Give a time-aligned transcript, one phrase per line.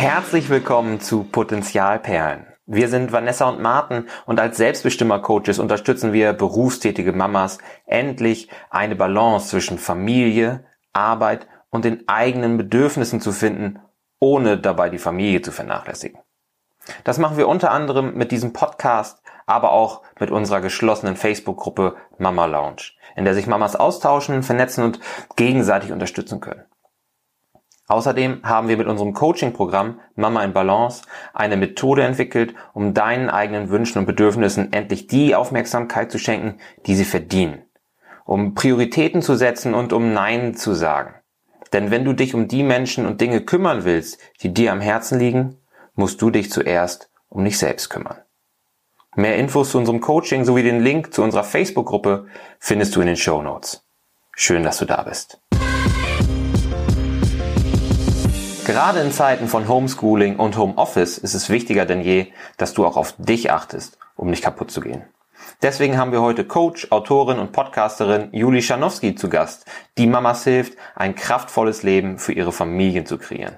[0.00, 2.46] Herzlich willkommen zu Potenzialperlen.
[2.64, 9.48] Wir sind Vanessa und Martin und als Selbstbestimmer-Coaches unterstützen wir berufstätige Mamas endlich eine Balance
[9.48, 13.78] zwischen Familie, Arbeit und den eigenen Bedürfnissen zu finden,
[14.18, 16.18] ohne dabei die Familie zu vernachlässigen.
[17.04, 22.46] Das machen wir unter anderem mit diesem Podcast, aber auch mit unserer geschlossenen Facebook-Gruppe Mama
[22.46, 24.98] Lounge, in der sich Mamas austauschen, vernetzen und
[25.36, 26.64] gegenseitig unterstützen können.
[27.90, 31.02] Außerdem haben wir mit unserem Coaching-Programm Mama in Balance
[31.34, 36.94] eine Methode entwickelt, um deinen eigenen Wünschen und Bedürfnissen endlich die Aufmerksamkeit zu schenken, die
[36.94, 37.64] sie verdienen.
[38.24, 41.16] Um Prioritäten zu setzen und um Nein zu sagen.
[41.72, 45.18] Denn wenn du dich um die Menschen und Dinge kümmern willst, die dir am Herzen
[45.18, 45.56] liegen,
[45.96, 48.18] musst du dich zuerst um dich selbst kümmern.
[49.16, 52.28] Mehr Infos zu unserem Coaching sowie den Link zu unserer Facebook-Gruppe
[52.60, 53.84] findest du in den Show Notes.
[54.36, 55.40] Schön, dass du da bist.
[58.66, 62.96] Gerade in Zeiten von Homeschooling und Homeoffice ist es wichtiger denn je, dass du auch
[62.96, 65.02] auf dich achtest, um nicht kaputt zu gehen.
[65.62, 69.66] Deswegen haben wir heute Coach, Autorin und Podcasterin Juli Schanowski zu Gast,
[69.98, 73.56] die Mamas hilft, ein kraftvolles Leben für ihre Familien zu kreieren.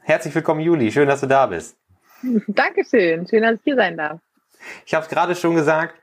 [0.00, 0.92] Herzlich willkommen, Juli.
[0.92, 1.76] Schön, dass du da bist.
[2.46, 3.26] Dankeschön.
[3.26, 4.20] Schön, dass ich hier sein darf.
[4.86, 5.94] Ich habe es gerade schon gesagt,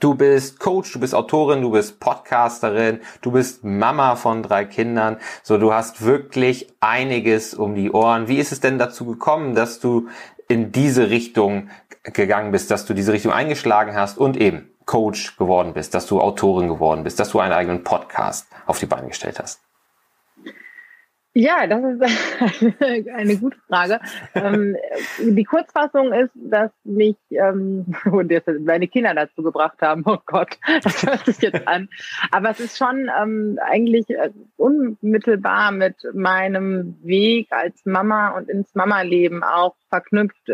[0.00, 5.18] Du bist Coach, du bist Autorin, du bist Podcasterin, du bist Mama von drei Kindern.
[5.44, 8.26] So, du hast wirklich einiges um die Ohren.
[8.26, 10.08] Wie ist es denn dazu gekommen, dass du
[10.48, 11.70] in diese Richtung
[12.02, 16.20] gegangen bist, dass du diese Richtung eingeschlagen hast und eben Coach geworden bist, dass du
[16.20, 19.65] Autorin geworden bist, dass du einen eigenen Podcast auf die Beine gestellt hast?
[21.38, 22.80] Ja, das ist
[23.12, 24.00] eine, gute Frage.
[24.34, 24.74] ähm,
[25.20, 30.02] die Kurzfassung ist, dass mich ähm, und jetzt meine Kinder dazu gebracht haben.
[30.06, 31.90] Oh Gott, das hört sich jetzt an.
[32.30, 38.74] Aber es ist schon ähm, eigentlich äh, unmittelbar mit meinem Weg als Mama und ins
[38.74, 40.48] Mama-Leben auch verknüpft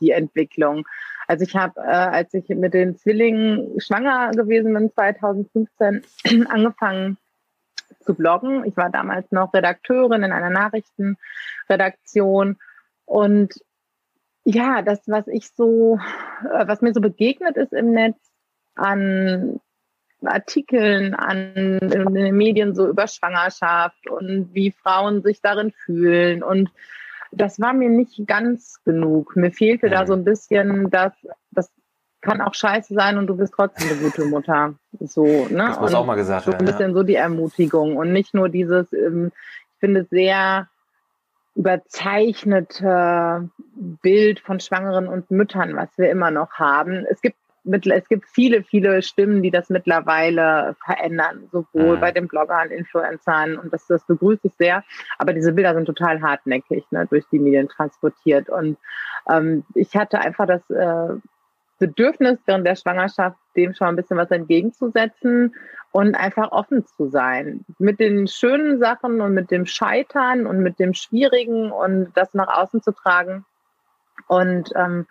[0.00, 0.86] die Entwicklung.
[1.28, 6.02] Also ich habe, äh, als ich mit den Zwillingen schwanger gewesen bin, 2015
[6.48, 7.16] angefangen
[8.00, 8.64] zu bloggen.
[8.64, 12.58] Ich war damals noch Redakteurin in einer Nachrichtenredaktion
[13.04, 13.54] und
[14.44, 15.98] ja, das, was ich so,
[16.44, 18.16] äh, was mir so begegnet ist im Netz
[18.74, 19.60] an
[20.24, 26.70] Artikeln, an in den Medien so über Schwangerschaft und wie Frauen sich darin fühlen und
[27.32, 29.36] das war mir nicht ganz genug.
[29.36, 31.12] Mir fehlte da so ein bisschen das,
[31.52, 31.70] das
[32.20, 34.74] kann auch scheiße sein und du bist trotzdem eine gute Mutter.
[35.00, 35.66] So, ne?
[35.68, 36.58] Das muss und auch mal gesagt werden.
[36.58, 36.94] So ein bisschen ja.
[36.94, 39.32] so die Ermutigung und nicht nur dieses, ähm,
[39.74, 40.68] ich finde, sehr
[41.54, 43.48] überzeichnete
[44.02, 47.06] Bild von Schwangeren und Müttern, was wir immer noch haben.
[47.10, 52.00] Es gibt es gibt viele, viele Stimmen, die das mittlerweile verändern, sowohl mhm.
[52.00, 54.82] bei den Bloggern, Influencern und das, das begrüße ich sehr.
[55.18, 58.48] Aber diese Bilder sind total hartnäckig, ne, durch die Medien transportiert.
[58.48, 58.78] Und
[59.28, 61.16] ähm, ich hatte einfach das äh,
[61.80, 65.54] Bedürfnis während der Schwangerschaft, dem schon ein bisschen was entgegenzusetzen
[65.90, 67.64] und einfach offen zu sein.
[67.78, 72.48] Mit den schönen Sachen und mit dem Scheitern und mit dem Schwierigen und das nach
[72.48, 73.44] außen zu tragen.
[74.28, 75.06] Und ähm,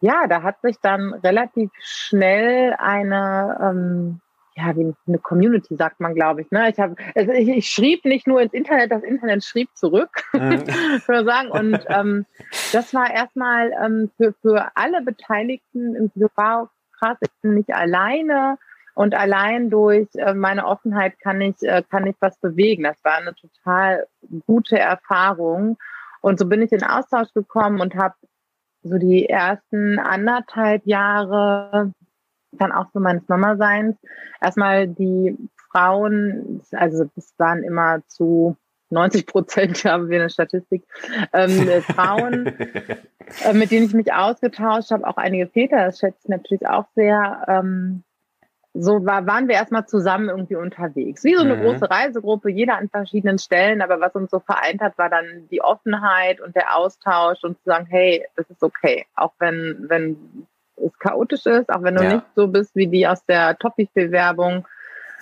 [0.00, 4.20] ja, da hat sich dann relativ schnell eine ähm,
[4.54, 6.50] ja, wie eine Community sagt man, glaube ich.
[6.50, 6.70] Ne?
[6.70, 10.66] Ich, hab, also ich, ich schrieb nicht nur ins Internet, das Internet schrieb zurück, mhm.
[11.06, 11.50] würde sagen.
[11.50, 12.26] Und ähm,
[12.72, 16.68] das war erstmal ähm, für, für alle Beteiligten im wow,
[16.98, 18.58] krass, ich bin nicht alleine
[18.94, 22.84] und allein durch äh, meine Offenheit kann ich, äh, kann ich was bewegen.
[22.84, 24.06] Das war eine total
[24.46, 25.78] gute Erfahrung.
[26.20, 28.14] Und so bin ich in Austausch gekommen und habe
[28.82, 31.92] so die ersten anderthalb Jahre
[32.52, 33.96] dann auch so meines Mama-Seins.
[34.40, 35.36] Erstmal die
[35.70, 38.56] Frauen, also das waren immer zu
[38.90, 40.84] 90 Prozent, haben wir eine Statistik,
[41.32, 42.46] ähm, Frauen,
[43.44, 46.86] äh, mit denen ich mich ausgetauscht habe, auch einige Väter, das schätze ich natürlich auch
[46.94, 47.44] sehr.
[47.48, 48.04] Ähm,
[48.74, 51.24] so war, waren wir erstmal zusammen irgendwie unterwegs.
[51.24, 51.62] Wie so eine mhm.
[51.62, 55.62] große Reisegruppe, jeder an verschiedenen Stellen, aber was uns so vereint hat, war dann die
[55.62, 60.46] Offenheit und der Austausch und zu sagen, hey, das ist okay, auch wenn, wenn
[60.76, 62.14] es chaotisch ist, auch wenn du ja.
[62.14, 64.66] nicht so bist wie die aus der Topic-Bewerbung.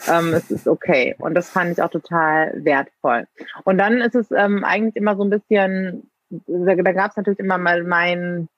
[0.09, 1.15] Ähm, es ist okay.
[1.19, 3.27] Und das fand ich auch total wertvoll.
[3.65, 7.39] Und dann ist es ähm, eigentlich immer so ein bisschen, da, da gab es natürlich
[7.39, 8.49] immer mal mein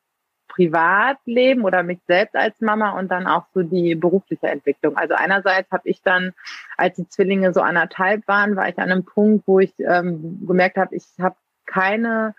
[0.48, 4.96] Privatleben oder mich selbst als Mama und dann auch so die berufliche Entwicklung.
[4.96, 6.32] Also einerseits habe ich dann,
[6.76, 10.76] als die Zwillinge so anderthalb waren, war ich an einem Punkt, wo ich ähm, gemerkt
[10.76, 12.34] habe, ich habe keine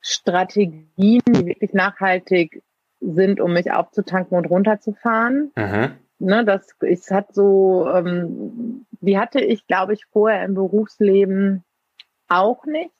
[0.00, 2.62] Strategien, die wirklich nachhaltig
[3.00, 5.52] sind, um mich aufzutanken und runterzufahren.
[5.56, 5.92] Mhm.
[6.18, 11.64] Ne, das ich hat so, ähm, die hatte ich, glaube ich, vorher im Berufsleben
[12.28, 12.92] auch nicht.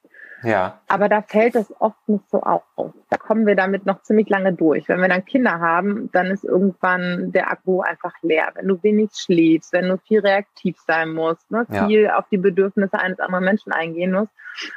[0.42, 0.80] Ja.
[0.88, 2.62] Aber da fällt es oft nicht so auf.
[2.74, 4.88] Da kommen wir damit noch ziemlich lange durch.
[4.88, 8.50] Wenn wir dann Kinder haben, dann ist irgendwann der Akku einfach leer.
[8.54, 11.86] Wenn du wenig schläfst, wenn du viel reaktiv sein musst, ne, ja.
[11.86, 14.32] viel auf die Bedürfnisse eines anderen Menschen eingehen musst.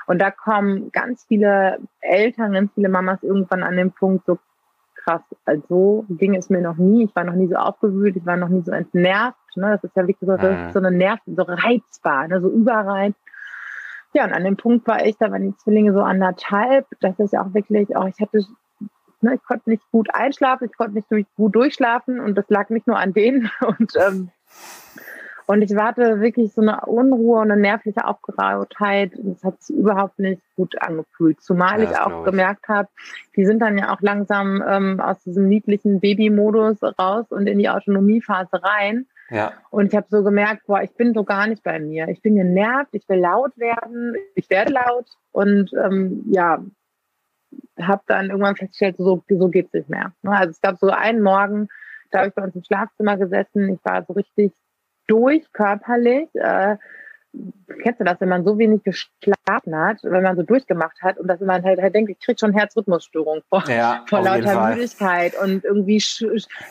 [0.06, 4.38] Und da kommen ganz viele Eltern, ganz viele Mamas irgendwann an den Punkt, so
[5.04, 7.06] krass, also ging es mir noch nie.
[7.06, 9.38] Ich war noch nie so aufgewühlt, ich war noch nie so entnervt.
[9.56, 9.72] Ne?
[9.72, 10.72] Das ist ja wirklich so, mhm.
[10.72, 12.42] so eine Nerv, so reizbar, ne?
[12.42, 13.20] so überreizt.
[14.14, 17.38] Ja, und an dem Punkt war ich, da waren die Zwillinge so anderthalb, dass ich
[17.38, 18.46] auch wirklich, auch ich hatte,
[19.22, 22.70] ne, ich konnte nicht gut einschlafen, ich konnte nicht durch, gut durchschlafen und das lag
[22.70, 23.50] nicht nur an denen.
[23.62, 24.30] Und, ähm,
[25.46, 29.12] und ich warte wirklich so eine Unruhe und eine nervliche Aufgerautheit.
[29.16, 31.42] Das hat sich überhaupt nicht gut angefühlt.
[31.42, 32.26] Zumal ja, ich auch ich.
[32.26, 32.90] gemerkt habe,
[33.36, 37.70] die sind dann ja auch langsam ähm, aus diesem niedlichen Babymodus raus und in die
[37.70, 39.06] Autonomiephase rein.
[39.30, 39.54] Ja.
[39.70, 42.08] Und ich habe so gemerkt, boah, ich bin so gar nicht bei mir.
[42.08, 46.64] Ich bin genervt, ich will laut werden, ich werde laut und ähm, ja,
[47.80, 50.14] habe dann irgendwann festgestellt, so, so geht's nicht mehr.
[50.24, 51.68] Also es gab so einen Morgen,
[52.12, 54.54] da habe ich bei uns im Schlafzimmer gesessen, ich war so richtig
[55.08, 56.30] durch körperlich.
[56.36, 56.78] Äh,
[57.82, 61.28] kennst du das, wenn man so wenig geschlafen hat, wenn man so durchgemacht hat und
[61.28, 65.64] dass man halt, halt denkt, ich krieg schon Herzrhythmusstörung vor, ja, vor lauter Müdigkeit und
[65.64, 66.26] irgendwie sch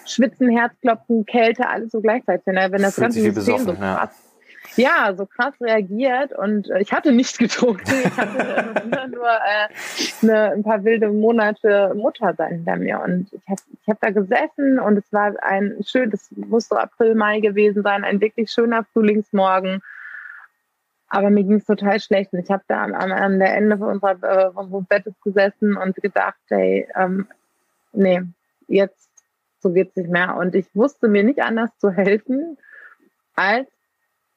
[0.06, 2.46] Schwitzen, Herzklopfen, Kälte, alles so gleichzeitig.
[2.46, 4.10] Wenn, wenn das ganze System so krass,
[4.76, 5.14] ja.
[5.16, 9.68] so krass reagiert und äh, ich hatte nichts getrunken, ich hatte nur äh,
[10.22, 14.10] eine, ein paar wilde Monate Mutter sein hinter mir und ich habe ich hab da
[14.10, 18.50] gesessen und es war ein schön, das muss so April, Mai gewesen sein, ein wirklich
[18.50, 19.82] schöner Frühlingsmorgen
[21.14, 22.32] aber mir ging es total schlecht.
[22.32, 26.40] Und ich habe da am, am der Ende unserer, äh, unseres Bettes gesessen und gedacht,
[26.48, 27.28] hey, ähm,
[27.92, 28.22] nee,
[28.66, 29.10] jetzt
[29.60, 30.36] so geht's nicht mehr.
[30.36, 32.56] Und ich wusste mir nicht anders zu helfen,
[33.36, 33.68] als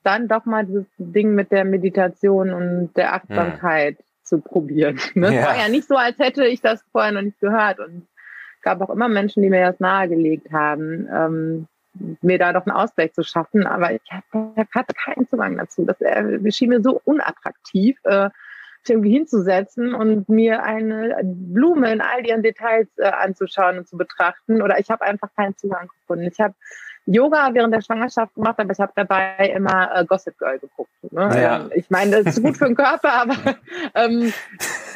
[0.05, 4.05] dann doch mal dieses Ding mit der Meditation und der Achtsamkeit ja.
[4.23, 4.99] zu probieren.
[5.15, 5.33] Ne?
[5.33, 5.41] Ja.
[5.41, 7.79] Es war ja nicht so, als hätte ich das vorher noch nicht gehört.
[7.79, 8.07] Und
[8.57, 11.07] es gab auch immer Menschen, die mir das nahegelegt haben.
[11.11, 11.67] Ähm,
[12.21, 13.65] mir da doch einen Ausgleich zu schaffen.
[13.65, 15.85] Aber ich hatte keinen Zugang dazu.
[15.85, 18.29] Das äh, schien mir so unattraktiv, äh,
[18.87, 24.61] irgendwie hinzusetzen und mir eine Blume in all ihren Details äh, anzuschauen und zu betrachten.
[24.61, 26.29] Oder ich habe einfach keinen Zugang gefunden.
[26.31, 26.53] Ich habe
[27.05, 30.91] Yoga während der Schwangerschaft gemacht, aber ich habe dabei immer äh, Gossip Girl geguckt.
[31.11, 31.29] Ne?
[31.39, 31.59] Ja.
[31.61, 33.35] Ähm, ich meine, das ist gut für den Körper, aber
[33.95, 34.33] ähm,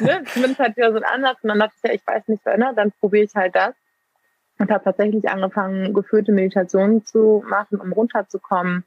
[0.00, 1.38] ne, zumindest hat ja so einen Ansatz.
[1.42, 3.74] Und dann dachte ich ja, ich weiß nicht, ne, dann probiere ich halt das
[4.60, 8.84] und habe tatsächlich angefangen, geführte Meditationen zu machen, um runterzukommen.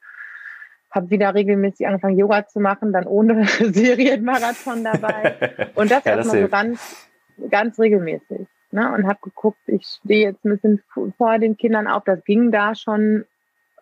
[0.91, 5.71] Habe wieder regelmäßig angefangen, Yoga zu machen, dann ohne Serienmarathon dabei.
[5.75, 7.09] Und das ja, erstmal so ganz,
[7.49, 8.47] ganz regelmäßig.
[8.73, 8.91] Ne?
[8.91, 10.81] Und habe geguckt, ich stehe jetzt ein bisschen
[11.17, 12.03] vor den Kindern auf.
[12.05, 13.25] Das ging da schon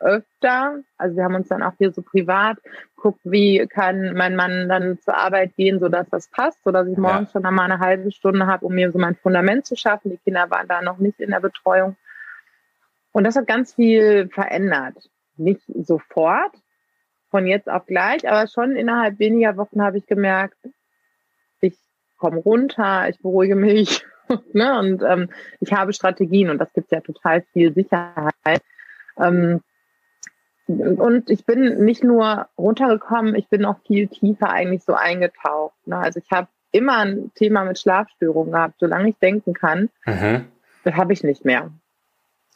[0.01, 0.81] öfter.
[0.97, 2.57] Also wir haben uns dann auch hier so privat
[2.97, 6.87] guckt, wie kann mein Mann dann zur Arbeit gehen, so dass das passt, so dass
[6.87, 7.39] ich morgens ja.
[7.39, 10.11] schon einmal eine halbe Stunde habe, um mir so mein Fundament zu schaffen.
[10.11, 11.95] Die Kinder waren da noch nicht in der Betreuung.
[13.11, 15.09] Und das hat ganz viel verändert.
[15.37, 16.51] Nicht sofort,
[17.29, 20.57] von jetzt auf gleich, aber schon innerhalb weniger Wochen habe ich gemerkt,
[22.21, 24.05] ich komme runter, ich beruhige mich
[24.53, 24.79] ne?
[24.79, 25.29] und ähm,
[25.59, 28.61] ich habe Strategien und das gibt ja total viel Sicherheit.
[29.19, 29.61] Ähm,
[30.67, 35.75] und ich bin nicht nur runtergekommen, ich bin auch viel tiefer eigentlich so eingetaucht.
[35.85, 35.97] Ne?
[35.97, 39.89] Also ich habe immer ein Thema mit Schlafstörungen gehabt, solange ich denken kann.
[40.05, 40.45] Mhm.
[40.83, 41.71] Das habe ich nicht mehr.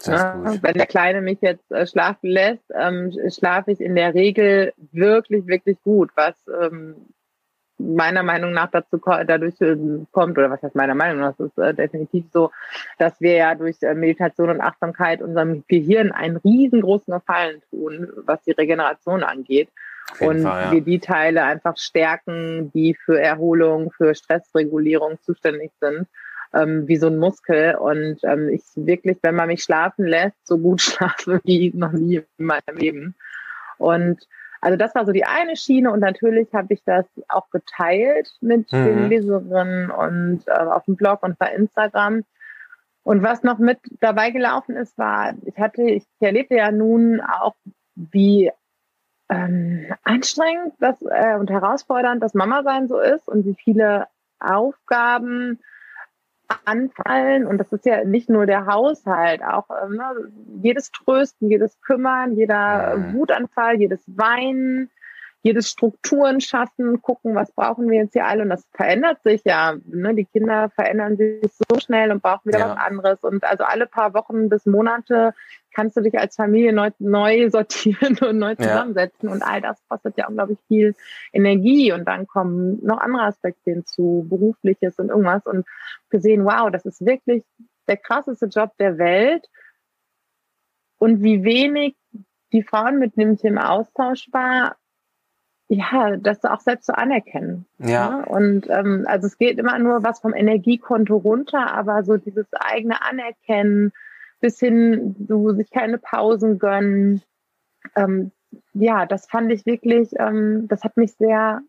[0.08, 0.60] Ne?
[0.62, 5.48] Wenn der Kleine mich jetzt äh, schlafen lässt, ähm, schlafe ich in der Regel wirklich,
[5.48, 6.96] wirklich gut, was ähm,
[7.78, 9.76] meiner Meinung nach dazu dadurch äh,
[10.12, 12.52] kommt, oder was heißt meiner Meinung nach, das ist äh, definitiv so,
[12.98, 18.42] dass wir ja durch äh, Meditation und Achtsamkeit unserem Gehirn einen riesengroßen Gefallen tun, was
[18.44, 19.70] die Regeneration angeht.
[20.20, 20.72] Und Fall, ja.
[20.72, 26.08] wir die Teile einfach stärken, die für Erholung, für Stressregulierung zuständig sind,
[26.54, 27.76] ähm, wie so ein Muskel.
[27.76, 32.22] Und ähm, ich wirklich, wenn man mich schlafen lässt, so gut schlafe wie noch nie
[32.38, 33.16] in meinem Leben.
[33.78, 34.28] Und
[34.66, 38.72] also das war so die eine Schiene und natürlich habe ich das auch geteilt mit
[38.72, 38.86] mhm.
[38.86, 42.24] den Leserinnen und äh, auf dem Blog und bei Instagram.
[43.04, 47.54] Und was noch mit dabei gelaufen ist, war, ich hatte, ich erlebte ja nun auch,
[47.94, 48.52] wie
[49.30, 54.08] ähm, anstrengend das äh, und herausfordernd das Mama sein so ist und wie viele
[54.40, 55.60] Aufgaben
[56.66, 57.46] anfallen.
[57.46, 62.36] Und das ist ja nicht nur der Haushalt, auch ähm, ne, jedes Trösten, jedes Kümmern,
[62.36, 63.14] jeder mhm.
[63.14, 64.90] Wutanfall, jedes Weinen,
[65.46, 68.42] jedes Strukturen schaffen, gucken, was brauchen wir jetzt hier alle.
[68.42, 69.76] Und das verändert sich ja.
[69.86, 70.16] Ne?
[70.16, 72.70] Die Kinder verändern sich so schnell und brauchen wieder ja.
[72.70, 73.20] was anderes.
[73.24, 75.36] Und also alle paar Wochen bis Monate
[75.72, 79.30] kannst du dich als Familie neu, neu sortieren und neu zusammensetzen.
[79.30, 79.36] Ja.
[79.36, 80.96] Und all das kostet ja unglaublich viel
[81.32, 81.92] Energie.
[81.92, 85.46] Und dann kommen noch andere Aspekte hinzu, berufliches und irgendwas.
[85.46, 85.68] Und
[86.10, 87.44] gesehen, wow, das ist wirklich
[87.88, 89.46] der krasseste Job der Welt.
[90.98, 91.96] Und wie wenig
[92.52, 94.76] die Frauen mit dem Thema Austausch war,
[95.68, 97.66] ja, das auch selbst zu anerkennen.
[97.80, 97.88] Ja.
[97.88, 98.18] ja?
[98.18, 98.26] Ne?
[98.26, 103.04] Und ähm, also es geht immer nur was vom Energiekonto runter, aber so dieses eigene
[103.04, 103.92] Anerkennen
[104.42, 107.22] bis hin, so sich keine Pausen gönnen.
[107.96, 108.32] Ähm,
[108.74, 111.62] ja, das fand ich wirklich, ähm, das hat mich sehr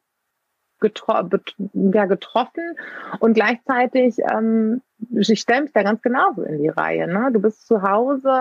[0.81, 1.29] getro
[1.73, 2.77] ja, getroffen
[3.21, 7.07] und gleichzeitig, ähm, ich stelle mich da ganz genauso in die Reihe.
[7.07, 7.31] Ne?
[7.33, 8.33] Du bist zu Hause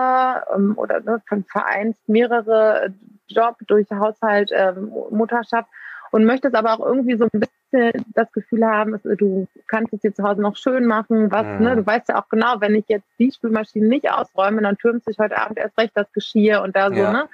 [0.54, 2.94] ähm, oder ne, vereinst mehrere
[3.28, 5.68] Job durch Haushalt, ähm, Mutterschaft
[6.12, 10.14] und möchtest aber auch irgendwie so ein bisschen das Gefühl haben, du kannst es dir
[10.14, 11.64] zu Hause noch schön machen, was, mhm.
[11.64, 15.04] ne, du weißt ja auch genau, wenn ich jetzt die Spülmaschine nicht ausräume, dann türmt
[15.04, 17.12] sich heute Abend erst recht das Geschirr und da so, ja.
[17.12, 17.28] ne?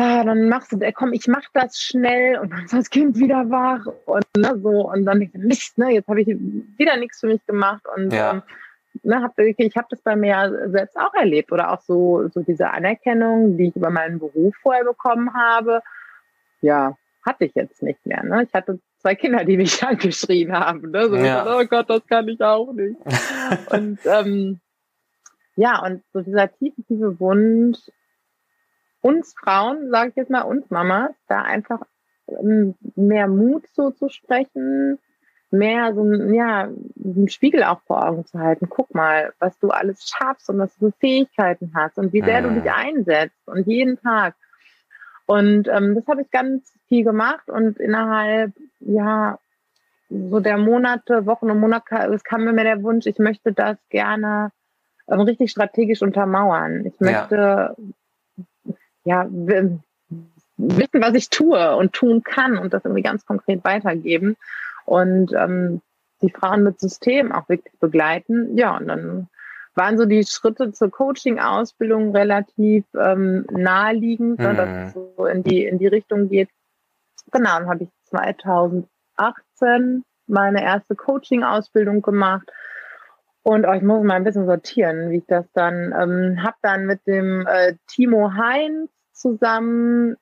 [0.00, 3.50] Ah, dann machst du, komm, ich mach das schnell und dann ist das Kind wieder
[3.50, 7.44] wach und ne, so und dann Mist, ne, jetzt habe ich wieder nichts für mich
[7.46, 8.30] gemacht und ja.
[8.30, 8.42] ähm,
[9.02, 12.70] ne, hab, ich habe das bei mir selbst auch erlebt oder auch so, so diese
[12.70, 15.82] Anerkennung, die ich über meinen Beruf vorher bekommen habe,
[16.60, 18.22] ja, hatte ich jetzt nicht mehr.
[18.22, 18.44] Ne?
[18.44, 20.92] Ich hatte zwei Kinder, die mich angeschrien haben.
[20.92, 21.08] Ne?
[21.08, 21.44] So, ja.
[21.44, 23.00] oh Gott, das kann ich auch nicht.
[23.70, 24.60] und ähm,
[25.56, 27.78] ja, und so dieser tiefe, tiefe Wunsch,
[29.00, 31.80] uns Frauen, sage ich jetzt mal, uns Mamas, da einfach
[32.28, 34.98] ähm, mehr Mut so zu sprechen,
[35.50, 36.68] mehr so ja,
[37.02, 38.68] einen Spiegel auch vor Augen zu halten.
[38.68, 42.42] Guck mal, was du alles schaffst und was du für Fähigkeiten hast und wie sehr
[42.42, 42.54] mhm.
[42.54, 44.34] du dich einsetzt und jeden Tag.
[45.26, 49.38] Und ähm, das habe ich ganz viel gemacht und innerhalb, ja,
[50.08, 54.52] so der Monate, Wochen und Monate, es kam mir der Wunsch, ich möchte das gerne
[55.06, 56.86] ähm, richtig strategisch untermauern.
[56.86, 57.74] Ich möchte, ja,
[59.04, 64.36] ja wissen, was ich tue und tun kann und das irgendwie ganz konkret weitergeben
[64.84, 65.80] und ähm,
[66.22, 68.56] die Frauen mit System auch wirklich begleiten.
[68.56, 69.28] Ja, und dann
[69.74, 74.44] waren so die Schritte zur Coaching-Ausbildung relativ ähm, naheliegend, mhm.
[74.44, 76.48] ne, dass es so in die, in die Richtung geht.
[77.30, 82.50] Genau, dann habe ich 2018 meine erste Coaching-Ausbildung gemacht.
[83.48, 86.84] Und oh, ich muss mal ein bisschen sortieren, wie ich das dann ähm, habe dann
[86.84, 90.18] mit dem äh, Timo Heinz zusammen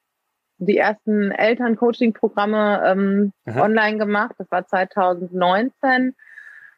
[0.59, 4.37] die ersten Eltern-Coaching-Programme ähm, online gemacht.
[4.39, 6.15] Das war 2019,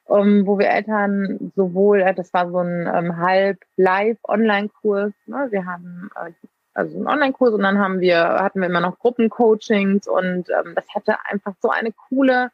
[0.09, 5.13] ähm, wo wir Eltern sowohl, äh, das war so ein ähm, halb Live-Online-Kurs.
[5.27, 5.49] Ne?
[5.51, 6.31] Wir haben äh,
[6.73, 10.87] also einen Online-Kurs und dann haben wir, hatten wir immer noch Gruppencoachings und ähm, das
[10.95, 12.51] hatte einfach so eine coole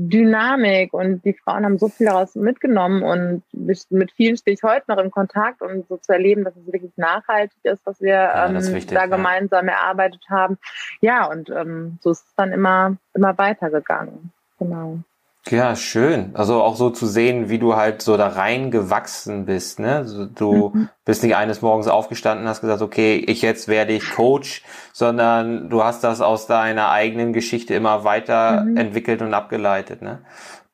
[0.00, 3.42] Dynamik und die Frauen haben so viel daraus mitgenommen und
[3.90, 6.92] mit vielen stehe ich heute noch in Kontakt und so zu erleben, dass es wirklich
[6.96, 9.72] nachhaltig ist, was wir ja, ähm, wichtig, da gemeinsam ja.
[9.72, 10.56] erarbeitet haben.
[11.00, 14.30] Ja, und ähm, so ist es dann immer, immer weitergegangen.
[14.60, 15.00] Genau.
[15.46, 16.32] Ja, schön.
[16.34, 19.78] Also auch so zu sehen, wie du halt so da reingewachsen bist.
[19.78, 20.30] Ne?
[20.34, 20.88] Du mhm.
[21.04, 25.70] bist nicht eines Morgens aufgestanden und hast gesagt, okay, ich jetzt werde ich Coach, sondern
[25.70, 28.76] du hast das aus deiner eigenen Geschichte immer weiter mhm.
[28.76, 30.02] entwickelt und abgeleitet.
[30.02, 30.20] Ne?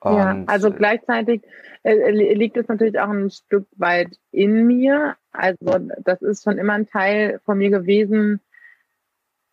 [0.01, 1.43] Und ja, also gleichzeitig
[1.83, 5.17] äh, liegt es natürlich auch ein Stück weit in mir.
[5.33, 8.41] Also das ist schon immer ein Teil von mir gewesen,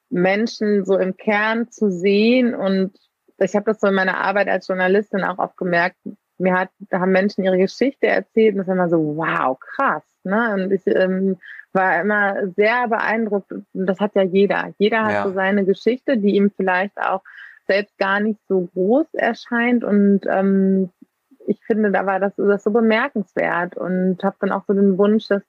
[0.10, 2.98] Menschen so im Kern zu sehen und
[3.44, 5.98] ich habe das so in meiner Arbeit als Journalistin auch oft gemerkt,
[6.38, 10.04] mir hat, haben Menschen ihre Geschichte erzählt und das war immer so, wow, krass.
[10.24, 10.54] Ne?
[10.54, 11.38] Und ich ähm,
[11.74, 13.52] war immer sehr beeindruckt.
[13.52, 14.74] Und das hat ja jeder.
[14.78, 15.24] Jeder hat ja.
[15.24, 17.22] so seine Geschichte, die ihm vielleicht auch
[17.68, 19.84] selbst gar nicht so groß erscheint.
[19.84, 20.90] Und ähm,
[21.48, 25.28] ich finde, da war das, das so bemerkenswert und habe dann auch so den Wunsch,
[25.28, 25.44] das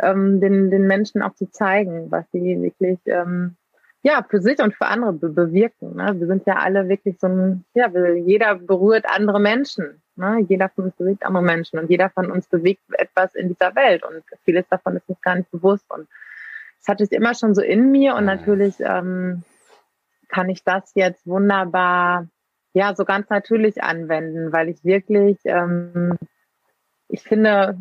[0.00, 3.56] ähm, den, den Menschen auch zu zeigen, was sie wirklich ähm,
[4.06, 5.96] ja, für sich und für andere be bewirken.
[5.96, 6.14] Ne?
[6.20, 10.00] Wir sind ja alle wirklich so ein, ja, jeder berührt andere Menschen.
[10.14, 10.46] Ne?
[10.48, 14.04] Jeder von uns bewegt andere Menschen und jeder von uns bewegt etwas in dieser Welt
[14.04, 15.84] und vieles davon ist uns gar nicht bewusst.
[15.88, 16.06] Und
[16.78, 18.26] das hatte ich immer schon so in mir und mhm.
[18.26, 19.42] natürlich ähm,
[20.28, 22.28] kann ich das jetzt wunderbar,
[22.74, 26.16] ja, so ganz natürlich anwenden, weil ich wirklich, ähm,
[27.08, 27.76] ich finde,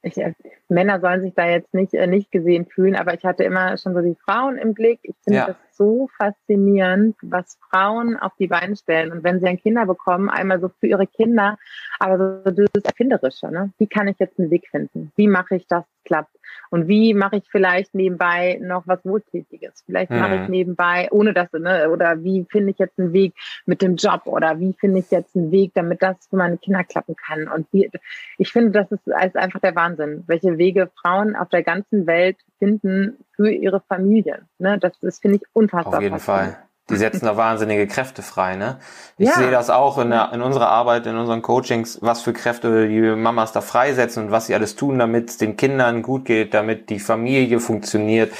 [0.00, 0.32] ich, äh,
[0.70, 3.92] Männer sollen sich da jetzt nicht, äh, nicht gesehen fühlen, aber ich hatte immer schon
[3.92, 5.00] so die Frauen im Blick.
[5.02, 5.46] Ich finde, ja.
[5.48, 9.12] das so faszinierend, was Frauen auf die Beine stellen.
[9.12, 11.58] Und wenn sie ein Kinder bekommen, einmal so für ihre Kinder,
[11.98, 13.72] aber so das Erfinderische, ne?
[13.78, 15.12] Wie kann ich jetzt einen Weg finden?
[15.16, 16.36] Wie mache ich das klappt?
[16.70, 19.82] Und wie mache ich vielleicht nebenbei noch was Wohltätiges?
[19.84, 20.18] Vielleicht mhm.
[20.18, 20.50] mache ich mhm.
[20.50, 23.34] nebenbei, ohne das, ne, oder wie finde ich jetzt einen Weg
[23.66, 26.84] mit dem Job oder wie finde ich jetzt einen Weg, damit das für meine Kinder
[26.84, 27.48] klappen kann?
[27.48, 27.90] Und wie,
[28.38, 32.36] ich finde, das ist, ist einfach der Wahnsinn, welche Wege Frauen auf der ganzen Welt
[32.58, 34.42] finden für ihre Familie.
[34.58, 34.78] Ne?
[34.78, 35.98] Das, das finde ich unfassbar.
[35.98, 38.78] Auf jeden Fall die setzen da wahnsinnige Kräfte frei, ne?
[39.18, 39.34] Ich ja.
[39.34, 43.00] sehe das auch in, der, in unserer Arbeit, in unseren Coachings, was für Kräfte die
[43.00, 46.88] Mamas da freisetzen und was sie alles tun, damit es den Kindern gut geht, damit
[46.88, 48.32] die Familie funktioniert.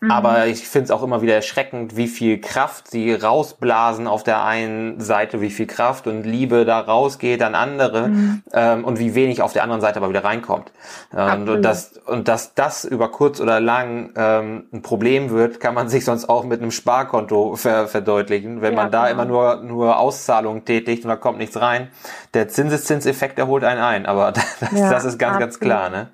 [0.00, 0.12] Mhm.
[0.12, 4.44] Aber ich finde es auch immer wieder erschreckend, wie viel Kraft sie rausblasen auf der
[4.44, 8.42] einen Seite, wie viel Kraft und Liebe da rausgeht an andere mhm.
[8.52, 10.70] ähm, und wie wenig auf der anderen Seite aber wieder reinkommt.
[11.16, 15.74] Ähm, und, dass, und dass das über kurz oder lang ähm, ein Problem wird, kann
[15.74, 18.62] man sich sonst auch mit einem Sparkonto ver verdeutlichen.
[18.62, 19.22] Wenn ja, man da genau.
[19.22, 21.88] immer nur, nur Auszahlungen tätigt und da kommt nichts rein,
[22.34, 24.06] der Zinseszinseffekt, der holt einen ein.
[24.06, 25.40] Aber das, ja, das ist ganz, absolut.
[25.40, 25.90] ganz klar.
[25.90, 26.08] Ne?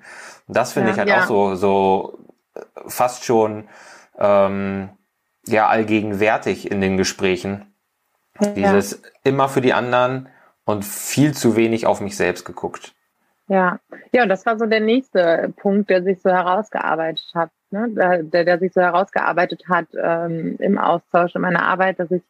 [0.47, 2.24] Und das finde ja, ich halt auch so, so
[2.87, 3.67] fast schon
[4.17, 4.89] ähm,
[5.45, 7.73] ja allgegenwärtig in den Gesprächen.
[8.39, 8.51] Ja.
[8.51, 10.29] Dieses immer für die anderen
[10.65, 12.93] und viel zu wenig auf mich selbst geguckt.
[13.47, 13.79] Ja,
[14.11, 18.23] ja, und das war so der nächste Punkt, der sich so herausgearbeitet hat, ne?
[18.23, 22.23] der, der sich so herausgearbeitet hat ähm, im Austausch in meiner Arbeit, dass ich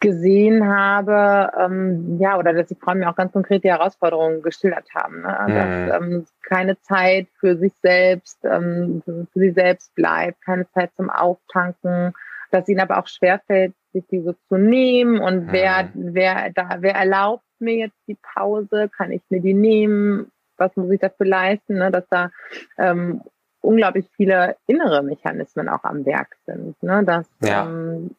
[0.00, 4.88] gesehen habe, ähm, ja, oder dass die Frauen mir auch ganz konkret die Herausforderungen geschildert
[4.94, 5.22] haben.
[5.22, 5.38] Ne?
[5.46, 5.54] Mhm.
[5.54, 11.10] Dass ähm, keine Zeit für sich selbst, ähm, für sie selbst bleibt, keine Zeit zum
[11.10, 12.12] Auftanken,
[12.50, 15.52] dass ihnen aber auch schwerfällt, sich diese zu nehmen und mhm.
[15.52, 20.76] wer, wer da, wer erlaubt mir jetzt die Pause, kann ich mir die nehmen, was
[20.76, 21.90] muss ich dafür leisten, ne?
[21.90, 22.30] dass da
[22.76, 23.22] ähm,
[23.60, 27.04] unglaublich viele innere Mechanismen auch am Werk sind, ne?
[27.04, 27.66] dass ja.
[27.66, 28.10] ähm,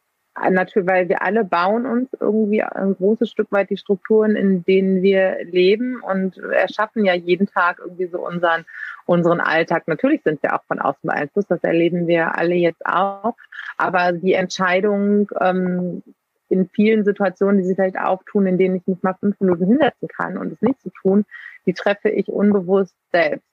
[0.49, 5.01] natürlich, weil wir alle bauen uns irgendwie ein großes Stück weit die Strukturen, in denen
[5.01, 8.65] wir leben und erschaffen ja jeden Tag irgendwie so unseren,
[9.05, 9.87] unseren Alltag.
[9.87, 13.35] Natürlich sind wir auch von außen beeinflusst, das erleben wir alle jetzt auch.
[13.77, 16.03] Aber die Entscheidung, ähm,
[16.49, 20.07] in vielen Situationen, die sich vielleicht auftun, in denen ich mich mal fünf Minuten hinsetzen
[20.07, 21.25] kann und es nicht zu tun,
[21.65, 23.45] die treffe ich unbewusst selbst.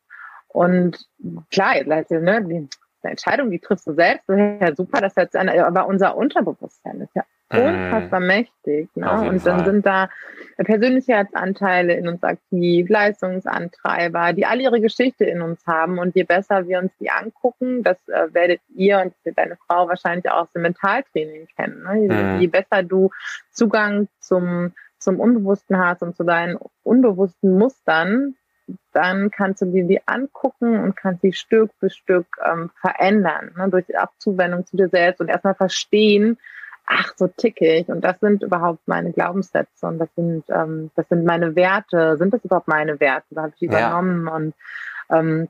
[0.48, 1.06] Und
[1.50, 2.68] klar, ne, die
[3.06, 4.28] eine Entscheidung, die triffst du selbst.
[4.28, 7.84] Das ist ja super, dass jetzt eine, aber unser Unterbewusstsein ist ja mhm.
[7.84, 8.26] unfassbar mhm.
[8.26, 8.88] mächtig.
[8.94, 9.10] Ne?
[9.10, 9.64] Und dann Fall.
[9.64, 10.08] sind da
[10.56, 15.98] Persönlichkeitsanteile in uns aktiv, Leistungsantreiber, die alle ihre Geschichte in uns haben.
[15.98, 20.30] Und je besser wir uns die angucken, das äh, werdet ihr und deine Frau wahrscheinlich
[20.30, 21.82] auch aus dem Mentaltraining kennen.
[21.82, 22.00] Ne?
[22.02, 22.40] Je, mhm.
[22.40, 23.10] je besser du
[23.50, 28.34] Zugang zum zum Unbewussten hast und zu deinen unbewussten Mustern,
[28.96, 33.68] dann kannst du dir die angucken und kannst sie Stück für Stück ähm, verändern, ne,
[33.68, 36.38] durch die Abzuwendung zu dir selbst und erstmal verstehen,
[36.86, 41.06] ach, so ticke ich und das sind überhaupt meine Glaubenssätze und das sind, ähm, das
[41.10, 44.34] sind meine Werte, sind das überhaupt meine Werte, da habe ich übernommen ja.
[44.34, 44.54] und
[45.10, 45.48] ähm,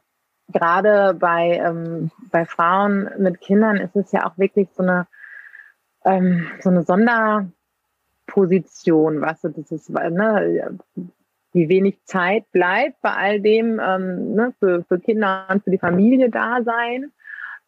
[0.48, 5.06] gerade bei, ähm, bei Frauen mit Kindern ist es ja auch wirklich so eine,
[6.04, 10.76] ähm, so eine Sonderposition, was du, das ist, ne,
[11.56, 15.78] wie wenig Zeit bleibt bei all dem ähm, ne, für, für Kinder und für die
[15.78, 17.12] Familie da sein.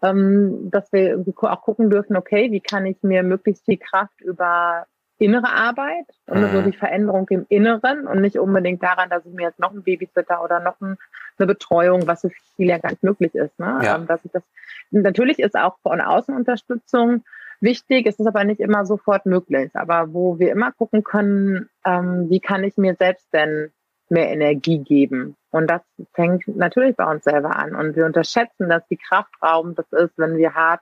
[0.00, 4.86] Ähm, dass wir auch gucken dürfen, okay, wie kann ich mir möglichst viel Kraft über
[5.18, 6.48] innere Arbeit und mhm.
[6.50, 9.82] so die Veränderung im Inneren und nicht unbedingt daran, dass ich mir jetzt noch ein
[9.82, 10.96] Babysitter oder noch ein,
[11.38, 13.58] eine Betreuung, was für viele ja gar nicht möglich ist.
[13.58, 13.80] Ne?
[13.82, 13.96] Ja.
[13.96, 14.44] Ähm, dass ich das,
[14.92, 17.24] natürlich ist auch von außen Unterstützung
[17.60, 19.70] wichtig, es ist aber nicht immer sofort möglich.
[19.74, 23.72] Aber wo wir immer gucken können, ähm, wie kann ich mir selbst denn
[24.10, 25.36] mehr Energie geben.
[25.50, 25.82] Und das
[26.14, 27.74] fängt natürlich bei uns selber an.
[27.74, 30.80] Und wir unterschätzen, dass die Kraftraum das ist, wenn wir hart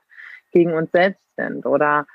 [0.51, 2.05] gegen uns selbst sind oder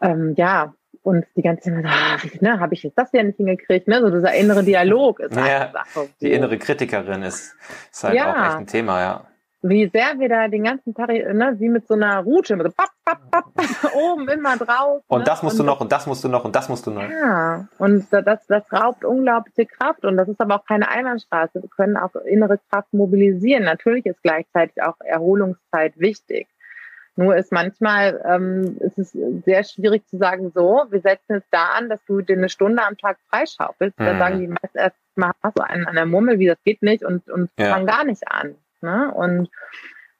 [0.00, 3.86] ähm, ja, und die ganze Zeit, ah, ne, habe ich jetzt das ja nicht hingekriegt,
[3.88, 4.00] ne?
[4.00, 6.08] So dieser innere Dialog ist ja, eine Sache.
[6.20, 7.56] Die innere Kritikerin ist,
[7.92, 8.32] ist halt ja.
[8.32, 9.26] auch echt ein Thema, ja
[9.62, 12.72] wie sehr wir da den ganzen Tag, ne, wie mit so einer Route, mit so
[12.72, 15.02] papp, papp, papp, oben immer drauf.
[15.06, 15.24] Und ne?
[15.24, 17.08] das musst und du noch, und das musst du noch, und das musst du noch.
[17.08, 20.04] Ja, und das, das raubt unglaubliche Kraft.
[20.04, 21.62] Und das ist aber auch keine Einbahnstraße.
[21.62, 23.64] Wir können auch innere Kraft mobilisieren.
[23.64, 26.48] Natürlich ist gleichzeitig auch Erholungszeit wichtig.
[27.18, 29.12] Nur ist manchmal ähm, ist es
[29.44, 32.82] sehr schwierig zu sagen, so, wir setzen es da an, dass du dir eine Stunde
[32.82, 33.98] am Tag freischaufelst.
[33.98, 34.04] Mhm.
[34.04, 36.82] Dann sagen die meist erst mal, hast du einen an der Mummel, wie das geht
[36.82, 37.72] nicht und, und ja.
[37.72, 38.54] fang gar nicht an.
[38.86, 39.12] Ne?
[39.12, 39.50] Und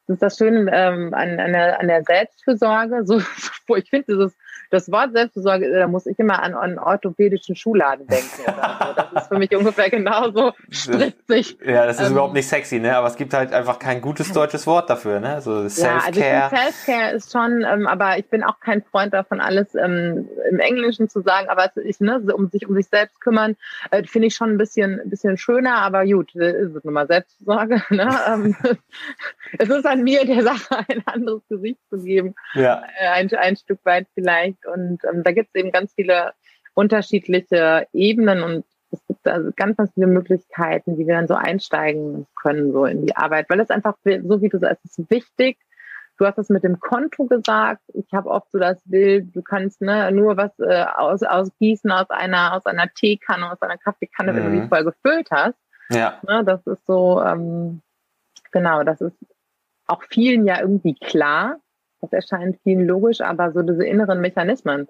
[0.06, 3.04] das ist das Schöne ähm, an, an, der, an der Selbstfürsorge.
[3.06, 4.36] So, ich finde dieses
[4.70, 8.42] das Wort Selbstversorge, da muss ich immer an, an einen orthopädischen Schuhladen denken.
[8.42, 9.02] Oder so.
[9.12, 11.58] Das ist für mich ungefähr genauso spritzig.
[11.64, 12.96] Ja, das ist ähm, überhaupt nicht sexy, ne?
[12.96, 15.40] Aber es gibt halt einfach kein gutes deutsches Wort dafür, ne?
[15.40, 16.18] So Self-Care.
[16.18, 20.28] Ja, also Self-Care ist schon, ähm, aber ich bin auch kein Freund davon, alles ähm,
[20.50, 23.56] im Englischen zu sagen, aber es ist, ne, um sich um sich selbst kümmern,
[23.90, 26.94] äh, finde ich schon ein bisschen, ein bisschen schöner, aber gut, äh, ist es nun
[26.94, 27.82] mal Selbstsorge.
[27.96, 28.10] Ne?
[28.28, 28.56] Ähm,
[29.58, 32.34] es ist an mir, der Sache ein anderes Gesicht zu geben.
[32.54, 32.82] Ja.
[32.98, 34.55] Äh, ein, ein Stück weit vielleicht.
[34.64, 36.32] Und ähm, da gibt es eben ganz viele
[36.74, 42.26] unterschiedliche Ebenen und es gibt also ganz, ganz viele Möglichkeiten, wie wir dann so einsteigen
[42.40, 45.58] können, so in die Arbeit, weil es einfach, so wie du sagst, es ist wichtig.
[46.18, 47.82] Du hast es mit dem Konto gesagt.
[47.92, 52.08] Ich habe oft so das Bild, du kannst ne, nur was äh, aus, ausgießen aus
[52.08, 54.36] einer, aus einer Teekanne, aus einer Kaffeekanne, mhm.
[54.36, 54.68] wenn du die mhm.
[54.68, 55.58] voll gefüllt hast.
[55.90, 56.18] Ja.
[56.26, 57.82] Ne, das ist so, ähm,
[58.50, 59.16] genau, das ist
[59.86, 61.58] auch vielen ja irgendwie klar.
[62.00, 64.88] Das erscheint vielen logisch, aber so diese inneren Mechanismen,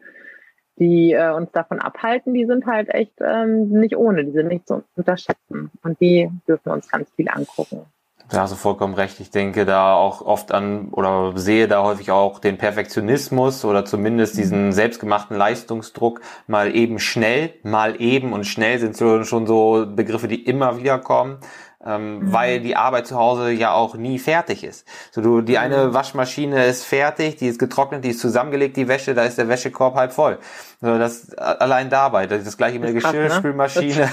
[0.79, 4.67] die äh, uns davon abhalten, die sind halt echt ähm, nicht ohne, die sind nicht
[4.69, 5.71] zu unterschätzen.
[5.83, 7.87] Und die dürfen wir uns ganz viel angucken.
[8.29, 9.21] Da hast du vollkommen recht.
[9.21, 14.37] Ich denke da auch oft an oder sehe da häufig auch den Perfektionismus oder zumindest
[14.37, 20.45] diesen selbstgemachten Leistungsdruck mal eben schnell, mal eben und schnell sind schon so Begriffe, die
[20.45, 21.39] immer wieder kommen
[21.87, 22.33] ähm, mhm.
[22.33, 24.87] weil die Arbeit zu Hause ja auch nie fertig ist.
[25.13, 25.95] So du, die eine mhm.
[25.95, 29.95] Waschmaschine ist fertig, die ist getrocknet, die ist zusammengelegt, die Wäsche, da ist der Wäschekorb
[29.95, 30.39] halb voll.
[30.81, 33.01] So, das allein dabei, das, das gleiche mit der ne?
[33.01, 34.11] Geschirrspülmaschine, ne?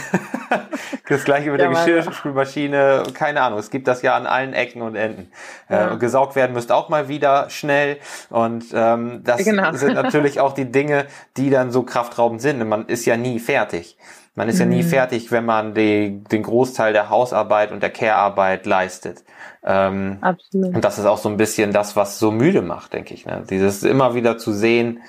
[1.09, 4.81] das gleiche mit ja, der Geschirrspülmaschine, keine Ahnung, es gibt das ja an allen Ecken
[4.81, 5.31] und Enden.
[5.69, 5.93] Äh, ja.
[5.93, 7.97] Äh, gesaugt werden müsste auch mal wieder schnell
[8.29, 9.73] und ähm, das genau.
[9.73, 11.05] sind natürlich auch die Dinge,
[11.37, 12.65] die dann so kraftraubend sind.
[12.67, 13.97] Man ist ja nie fertig.
[14.35, 14.61] Man ist mhm.
[14.61, 14.87] ja nie mhm.
[14.87, 19.23] fertig, wenn man die, den Großteil der Hausarbeit und der Care-Arbeit leistet.
[19.63, 20.75] Ähm, Absolut.
[20.75, 23.25] Und das ist auch so ein bisschen das, was so müde macht, denke ich.
[23.25, 23.43] Ne?
[23.49, 25.01] Dieses immer wieder zu sehen,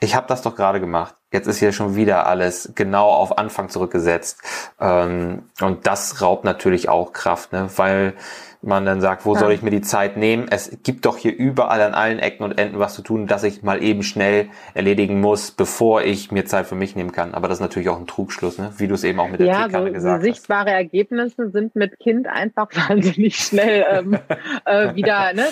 [0.00, 1.14] ich habe das doch gerade gemacht.
[1.32, 4.42] Jetzt ist hier schon wieder alles genau auf Anfang zurückgesetzt.
[4.80, 7.68] Ähm, und das raubt natürlich auch Kraft, ne?
[7.76, 8.14] weil
[8.62, 9.40] man dann sagt, wo ja.
[9.40, 10.46] soll ich mir die Zeit nehmen?
[10.50, 13.62] Es gibt doch hier überall an allen Ecken und Enden was zu tun, dass ich
[13.62, 17.34] mal eben schnell erledigen muss, bevor ich mir Zeit für mich nehmen kann.
[17.34, 18.72] Aber das ist natürlich auch ein Trugschluss, ne?
[18.76, 21.74] wie du es eben auch mit der ja, Teekanne so, gesagt so sichtbare Ergebnisse sind
[21.74, 24.18] mit Kind einfach wahnsinnig schnell ähm,
[24.64, 25.32] äh, wieder.
[25.32, 25.46] Ne?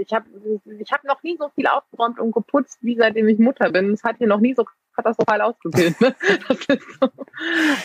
[0.00, 0.26] Ich habe
[0.78, 3.92] ich hab noch nie so viel aufgeräumt und geputzt, wie seitdem ich Mutter bin.
[3.92, 5.94] Es hat hier noch nie so katastrophal ausgesehen.
[6.00, 6.14] Ne?
[6.48, 6.58] Das
[7.00, 7.08] so,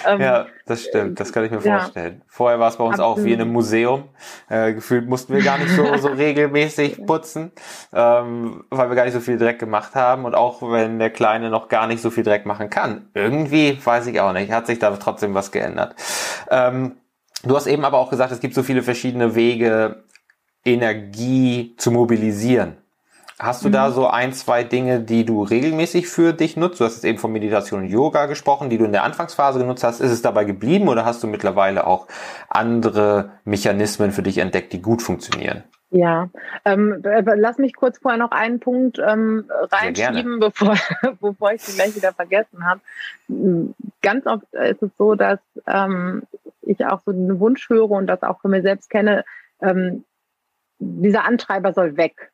[0.06, 1.20] ähm, ja, das stimmt.
[1.20, 1.80] Das kann ich mir ja.
[1.80, 2.22] vorstellen.
[2.28, 3.18] Vorher war es bei uns Absolut.
[3.18, 4.10] auch wie in einem Museum.
[4.50, 7.52] Äh, gefühlt mussten wir gar nicht so, so regelmäßig putzen,
[7.94, 10.26] ähm, weil wir gar nicht so viel Dreck gemacht haben.
[10.26, 13.10] Und auch wenn der Kleine noch gar nicht so viel Dreck machen kann.
[13.14, 15.96] Irgendwie, weiß ich auch nicht, hat sich da trotzdem was geändert.
[16.52, 16.98] Ähm,
[17.44, 20.04] du hast eben aber auch gesagt, es gibt so viele verschiedene Wege,
[20.66, 22.78] Energie zu mobilisieren.
[23.40, 23.74] Hast du mhm.
[23.74, 26.80] da so ein, zwei Dinge, die du regelmäßig für dich nutzt?
[26.80, 29.84] Du hast jetzt eben von Meditation und Yoga gesprochen, die du in der Anfangsphase genutzt
[29.84, 30.00] hast.
[30.00, 32.08] Ist es dabei geblieben oder hast du mittlerweile auch
[32.50, 35.64] andere Mechanismen für dich entdeckt, die gut funktionieren?
[35.92, 36.30] Ja,
[36.66, 40.76] ähm, lass mich kurz vorher noch einen Punkt ähm, reinschieben, bevor,
[41.22, 42.82] bevor ich ihn gleich wieder vergessen habe.
[44.02, 46.24] Ganz oft ist es so, dass ähm,
[46.64, 49.24] ich auch so einen Wunsch höre und das auch von mir selbst kenne,
[49.62, 50.04] ähm,
[50.80, 52.32] dieser Antreiber soll weg.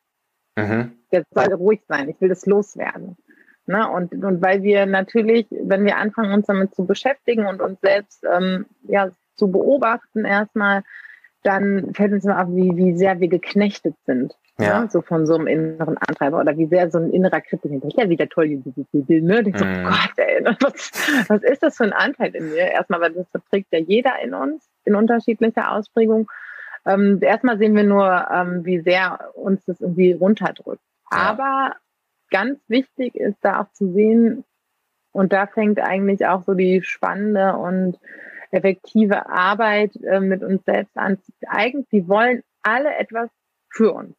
[0.56, 0.92] Mhm.
[1.10, 3.16] Jetzt soll ruhig sein, ich will das loswerden.
[3.66, 3.88] Ne?
[3.88, 8.24] Und, und weil wir natürlich, wenn wir anfangen, uns damit zu beschäftigen und uns selbst
[8.30, 10.82] ähm, ja, zu beobachten erstmal,
[11.42, 14.34] dann fällt uns mal auf, wie, wie sehr wir geknechtet sind.
[14.58, 14.82] Ja.
[14.82, 14.90] Ne?
[14.90, 18.28] So von so einem inneren Antreiber oder wie sehr so ein innerer Kritik hinterher wieder
[18.28, 19.42] toll, die, die, ne?
[19.46, 19.84] Ich so, mm.
[19.84, 22.70] Gott, ey, was, was ist das für ein Anteil in mir?
[22.70, 26.30] Erstmal, weil das verträgt ja jeder in uns in unterschiedlicher Ausprägung.
[26.86, 30.82] Ähm, erstmal sehen wir nur, ähm, wie sehr uns das irgendwie runterdrückt.
[31.10, 31.18] Ja.
[31.18, 31.76] Aber
[32.30, 34.44] ganz wichtig ist da auch zu sehen,
[35.14, 37.98] und da fängt eigentlich auch so die spannende und
[38.50, 41.18] effektive Arbeit äh, mit uns selbst an.
[41.46, 43.30] Eigentlich wollen alle etwas
[43.70, 44.16] für uns.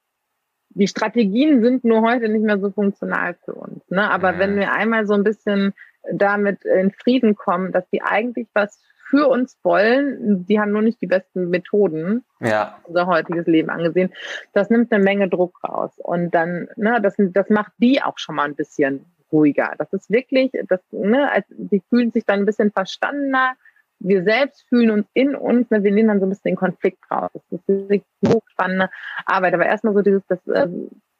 [0.69, 3.83] Die Strategien sind nur heute nicht mehr so funktional für uns.
[3.89, 4.09] Ne?
[4.09, 4.39] Aber mhm.
[4.39, 5.73] wenn wir einmal so ein bisschen
[6.13, 8.81] damit in Frieden kommen, dass die eigentlich was
[9.15, 10.45] für uns wollen.
[10.45, 12.77] Die haben nur nicht die besten Methoden, ja.
[12.83, 14.13] unser heutiges Leben angesehen.
[14.53, 15.93] Das nimmt eine Menge Druck raus.
[15.97, 19.73] Und dann, ne, das, das macht die auch schon mal ein bisschen ruhiger.
[19.77, 23.53] Das ist wirklich, das, ne, als, die fühlen sich dann ein bisschen verstandener.
[23.99, 26.99] Wir selbst fühlen uns in uns, ne, wir nehmen dann so ein bisschen den Konflikt
[27.09, 27.31] raus.
[27.33, 28.89] Das ist wirklich hochspannende
[29.25, 29.53] Arbeit.
[29.53, 30.67] Aber erstmal so dieses, das äh,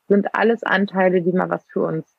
[0.10, 2.15] sind alles Anteile, die mal was für uns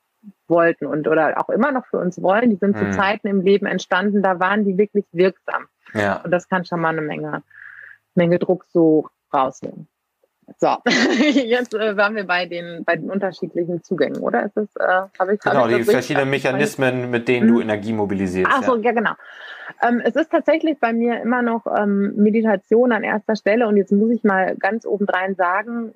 [0.47, 2.91] wollten und oder auch immer noch für uns wollen, die sind mhm.
[2.91, 5.67] zu Zeiten im Leben entstanden, da waren die wirklich wirksam.
[5.93, 6.21] Ja.
[6.23, 7.43] Und das kann schon mal eine Menge,
[8.15, 9.87] Menge Druck so rausnehmen.
[10.59, 10.77] So,
[11.33, 14.45] jetzt äh, waren wir bei den, bei den unterschiedlichen Zugängen, oder?
[14.45, 17.61] Ist das, äh, hab ich, genau, hab die verschiedenen Mechanismen, mit denen du mhm.
[17.63, 18.49] Energie mobilisierst.
[18.51, 19.11] Ach so, ja, ja genau.
[19.81, 23.91] Ähm, es ist tatsächlich bei mir immer noch ähm, Meditation an erster Stelle und jetzt
[23.91, 25.93] muss ich mal ganz obendrein sagen,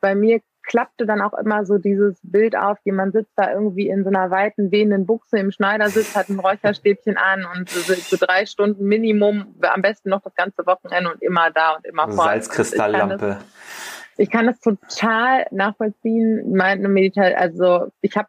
[0.00, 4.04] bei mir klappte dann auch immer so dieses Bild auf, jemand sitzt da irgendwie in
[4.04, 8.46] so einer weiten, wehenden Buchse im Schneidersitz, hat ein Räucherstäbchen an und so, so drei
[8.46, 12.24] Stunden Minimum, am besten noch das ganze Wochenende und immer da und immer vor.
[12.24, 13.38] Salzkristalllampe.
[14.16, 16.54] Ich kann das total nachvollziehen.
[16.54, 18.28] Meine Meditation, also ich habe,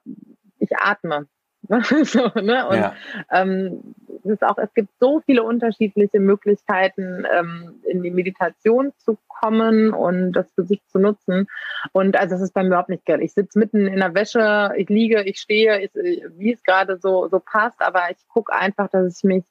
[0.60, 1.28] ich atme.
[2.04, 2.67] so, ne?
[2.67, 2.95] Und ja.
[3.32, 9.17] ähm, es ist auch, es gibt so viele unterschiedliche Möglichkeiten, ähm, in die Meditation zu
[9.28, 11.47] kommen und das für sich zu nutzen.
[11.93, 13.21] Und also es ist bei mir überhaupt nicht geil.
[13.21, 17.28] Ich sitze mitten in der Wäsche, ich liege, ich stehe, ich, wie es gerade so,
[17.30, 19.45] so passt, aber ich gucke einfach, dass ich mich,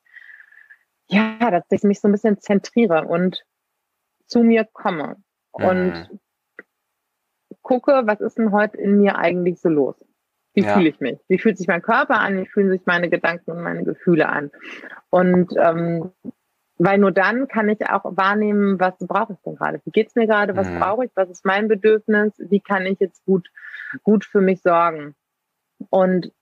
[1.08, 3.44] ja, dass ich mich so ein bisschen zentriere und
[4.26, 5.16] zu mir komme.
[5.56, 5.64] Mhm.
[5.64, 6.20] Und
[7.62, 9.96] gucke, was ist denn heute in mir eigentlich so los?
[10.54, 10.74] Wie ja.
[10.74, 11.18] fühle ich mich?
[11.28, 12.36] Wie fühlt sich mein Körper an?
[12.38, 14.50] Wie fühlen sich meine Gedanken und meine Gefühle an?
[15.10, 16.12] Und ähm,
[16.78, 19.80] weil nur dann kann ich auch wahrnehmen, was brauche ich denn gerade?
[19.84, 20.56] Wie geht's mir gerade?
[20.56, 20.80] Was mhm.
[20.80, 21.10] brauche ich?
[21.14, 22.32] Was ist mein Bedürfnis?
[22.38, 23.48] Wie kann ich jetzt gut,
[24.02, 25.14] gut für mich sorgen?
[25.90, 26.32] Und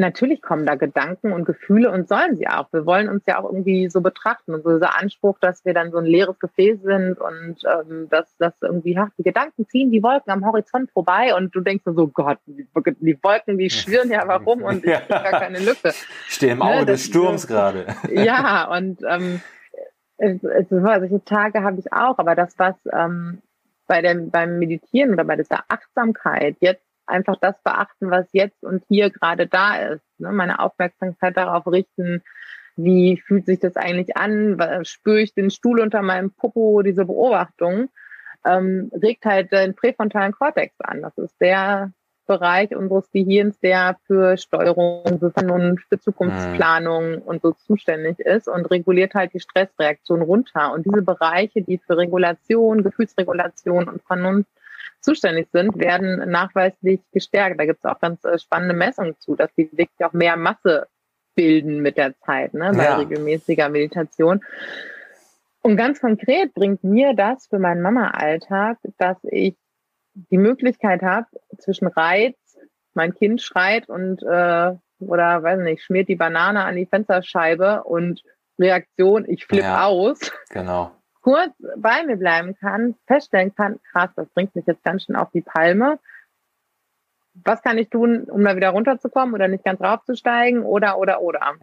[0.00, 2.72] natürlich kommen da Gedanken und Gefühle und sollen sie auch.
[2.72, 5.92] Wir wollen uns ja auch irgendwie so betrachten und so dieser Anspruch, dass wir dann
[5.92, 10.02] so ein leeres Gefäß sind und ähm, dass das irgendwie, ach, die Gedanken ziehen die
[10.02, 12.66] Wolken am Horizont vorbei und du denkst so, Gott, die,
[13.00, 15.00] die Wolken, die schwirren ja warum und ich ja.
[15.08, 15.92] gar keine Lücke.
[16.26, 17.86] Stehe im Auge ne, des Sturms gerade.
[18.10, 19.40] Ja, und ähm,
[20.16, 23.40] es, es, solche Tage habe ich auch, aber das, was ähm,
[23.86, 28.84] bei dem, beim Meditieren oder bei dieser Achtsamkeit jetzt einfach das beachten, was jetzt und
[28.88, 30.04] hier gerade da ist.
[30.18, 30.32] Ne?
[30.32, 32.22] Meine Aufmerksamkeit darauf richten,
[32.76, 37.88] wie fühlt sich das eigentlich an, spüre ich den Stuhl unter meinem Popo, diese Beobachtung,
[38.44, 41.02] ähm, regt halt den präfrontalen Kortex an.
[41.02, 41.92] Das ist der
[42.26, 47.22] Bereich unseres Gehirns, der für Steuerung, für Vernunft, für Zukunftsplanung mhm.
[47.22, 50.72] und so zuständig ist und reguliert halt die Stressreaktion runter.
[50.72, 54.48] Und diese Bereiche, die für Regulation, Gefühlsregulation und Vernunft
[55.00, 57.60] zuständig sind, werden nachweislich gestärkt.
[57.60, 60.86] Da gibt es auch ganz äh, spannende Messungen zu, dass die wirklich auch mehr Masse
[61.34, 62.96] bilden mit der Zeit, ne, bei ja.
[62.96, 64.40] regelmäßiger Meditation.
[65.62, 69.56] Und ganz konkret bringt mir das für meinen Mama-Alltag, dass ich
[70.14, 71.26] die Möglichkeit habe,
[71.58, 72.36] zwischen Reiz,
[72.94, 78.22] mein Kind schreit und äh, oder weiß nicht, schmiert die Banane an die Fensterscheibe und
[78.58, 80.32] Reaktion, ich flippe ja, aus.
[80.50, 85.16] Genau kurz bei mir bleiben kann, feststellen kann, krass, das bringt mich jetzt ganz schön
[85.16, 85.98] auf die Palme.
[87.44, 91.54] Was kann ich tun, um da wieder runterzukommen oder nicht ganz raufzusteigen oder, oder, oder?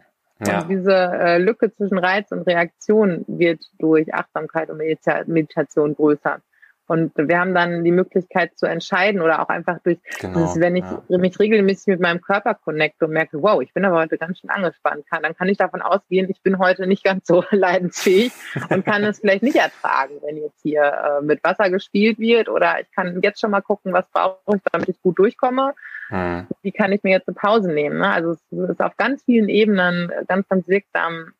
[0.46, 0.62] Ja.
[0.62, 6.40] Und diese äh, Lücke zwischen Reiz und Reaktion wird durch Achtsamkeit und Meditation größer.
[6.88, 10.74] Und wir haben dann die Möglichkeit zu entscheiden oder auch einfach durch, genau, dieses, wenn
[10.74, 11.18] ich ja.
[11.18, 14.48] mich regelmäßig mit meinem Körper connecte und merke, wow, ich bin aber heute ganz schön
[14.48, 18.32] angespannt, kann, dann kann ich davon ausgehen, ich bin heute nicht ganz so leidensfähig
[18.70, 22.80] und kann es vielleicht nicht ertragen, wenn jetzt hier äh, mit Wasser gespielt wird oder
[22.80, 25.74] ich kann jetzt schon mal gucken, was brauche ich, damit ich gut durchkomme.
[26.08, 26.46] Mhm.
[26.62, 27.98] Wie kann ich mir jetzt eine Pause nehmen?
[27.98, 28.08] Ne?
[28.08, 31.32] Also es ist auf ganz vielen Ebenen ganz, ganz wirksam,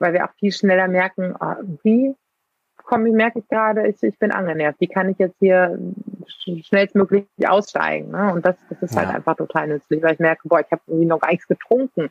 [0.00, 2.16] weil wir auch viel schneller merken, oh, wie
[2.88, 4.80] komme, merke ich gerade, ich, ich bin angenervt.
[4.80, 5.78] Wie kann ich jetzt hier
[6.62, 8.10] schnellstmöglich aussteigen?
[8.10, 8.32] Ne?
[8.32, 9.12] Und das, das ist halt ja.
[9.12, 12.08] halt einfach total nützlich, weil ich merke, boah, ich habe irgendwie noch gar nichts getrunken.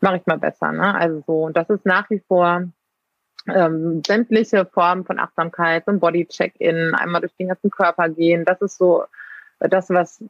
[0.00, 0.70] Mache ich mal besser.
[0.70, 0.94] Ne?
[0.94, 2.62] Also so, und das ist nach wie vor
[3.48, 8.44] ähm, sämtliche Formen von Achtsamkeit, so ein Body-Check-In, einmal durch den ganzen Körper gehen.
[8.44, 9.04] Das ist so
[9.58, 10.22] das, was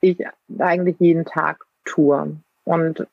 [0.00, 0.24] ich
[0.58, 2.36] eigentlich jeden Tag tue.
[2.64, 3.06] Und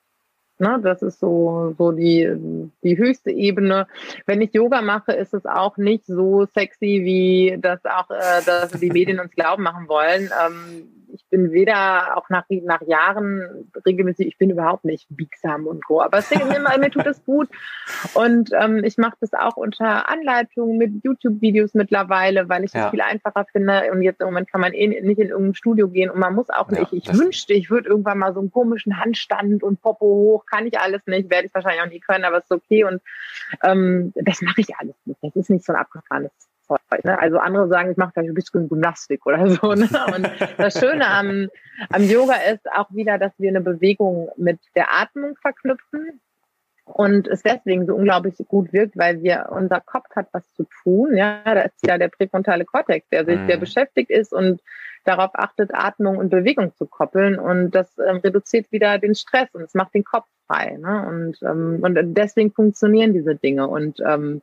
[0.57, 3.87] Ne, das ist so, so die, die höchste Ebene.
[4.25, 8.71] Wenn ich Yoga mache, ist es auch nicht so sexy, wie das auch äh, dass
[8.71, 10.29] die Medien uns glauben machen wollen.
[10.45, 15.83] Ähm, ich bin weder auch nach, nach Jahren regelmäßig, ich bin überhaupt nicht biegsam und
[15.87, 17.49] so, aber es, mir, mir tut es gut.
[18.13, 22.91] Und ähm, ich mache das auch unter Anleitung mit YouTube-Videos mittlerweile, weil ich es ja.
[22.91, 23.91] viel einfacher finde.
[23.91, 26.49] Und jetzt im Moment kann man eh nicht in irgendein Studio gehen und man muss
[26.49, 26.91] auch nicht.
[26.91, 30.44] Ja, ich wünschte, ich würde irgendwann mal so einen komischen Handstand und Popo hoch.
[30.45, 32.83] Kann ich alles nicht, werde ich wahrscheinlich auch nie können, aber es ist okay.
[32.83, 33.01] Und
[33.63, 35.19] ähm, das mache ich alles nicht.
[35.23, 36.31] Das ist nicht so ein abgefahrenes
[36.67, 36.79] Zeug.
[37.03, 37.17] Ne?
[37.19, 39.73] Also andere sagen, ich mache da ein bisschen Gymnastik oder so.
[39.73, 39.89] Ne?
[40.15, 41.49] Und das Schöne am,
[41.89, 46.21] am Yoga ist auch wieder, dass wir eine Bewegung mit der Atmung verknüpfen
[46.85, 51.17] und es deswegen so unglaublich gut wirkt, weil wir unser Kopf hat was zu tun.
[51.17, 53.61] Ja, da ist ja der präfrontale Kortex, der sich, der mhm.
[53.61, 54.61] beschäftigt ist und
[55.03, 59.63] darauf achtet, Atmung und Bewegung zu koppeln und das ähm, reduziert wieder den Stress und
[59.63, 60.77] es macht den Kopf frei.
[60.77, 61.07] Ne?
[61.07, 64.41] Und ähm, und deswegen funktionieren diese Dinge und ähm,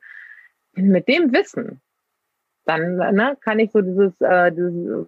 [0.75, 1.81] mit dem Wissen
[2.65, 5.07] dann ne, kann ich so dieses, äh, dieses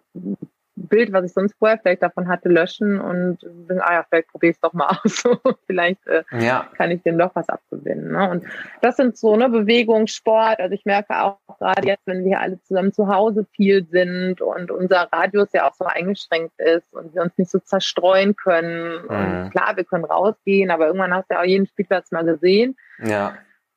[0.76, 4.50] Bild, was ich sonst vorher vielleicht davon hatte, löschen und denke, ah ja, vielleicht probiere
[4.50, 5.22] ich es doch mal aus.
[5.66, 6.68] vielleicht äh, ja.
[6.76, 8.12] kann ich dem doch was abgewinnen.
[8.12, 8.30] Ne?
[8.30, 8.44] Und
[8.82, 10.58] das sind so ne Bewegung, Sport.
[10.58, 14.70] Also ich merke auch gerade jetzt, wenn wir alle zusammen zu Hause viel sind und
[14.70, 19.02] unser Radius ja auch so eingeschränkt ist und wir uns nicht so zerstreuen können.
[19.02, 19.08] Mhm.
[19.08, 22.76] Und klar, wir können rausgehen, aber irgendwann hast du ja auch jeden Spielplatz mal gesehen.
[22.98, 23.34] Ja.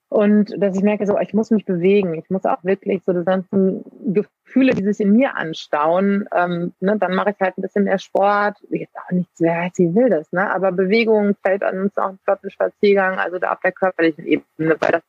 [0.09, 2.13] Und dass ich merke, so, ich muss mich bewegen.
[2.13, 6.97] Ich muss auch wirklich so die ganzen Gefühle, die sich in mir anstauen, ähm, ne,
[6.97, 8.55] dann mache ich halt ein bisschen mehr Sport.
[8.69, 10.49] Jetzt auch nichts sehr heiß wie wildes, ne?
[10.53, 14.91] Aber Bewegung fällt an uns auch ein Spaziergang, also da auf der körperlichen Ebene, weil
[14.91, 15.03] das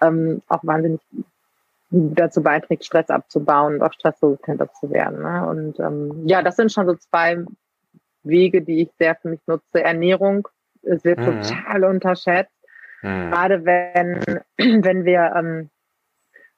[0.00, 1.00] ähm, auch wahnsinnig
[1.90, 5.22] dazu beiträgt, Stress abzubauen und auch stressresistenter zu werden.
[5.22, 5.46] Ne?
[5.48, 7.44] Und ähm, ja, das sind schon so zwei
[8.22, 9.82] Wege, die ich sehr für mich nutze.
[9.82, 10.48] Ernährung,
[10.82, 11.42] es wird mhm.
[11.42, 12.53] total unterschätzt
[13.04, 13.30] Mhm.
[13.30, 14.40] Gerade wenn,
[14.84, 15.70] wenn wir ähm,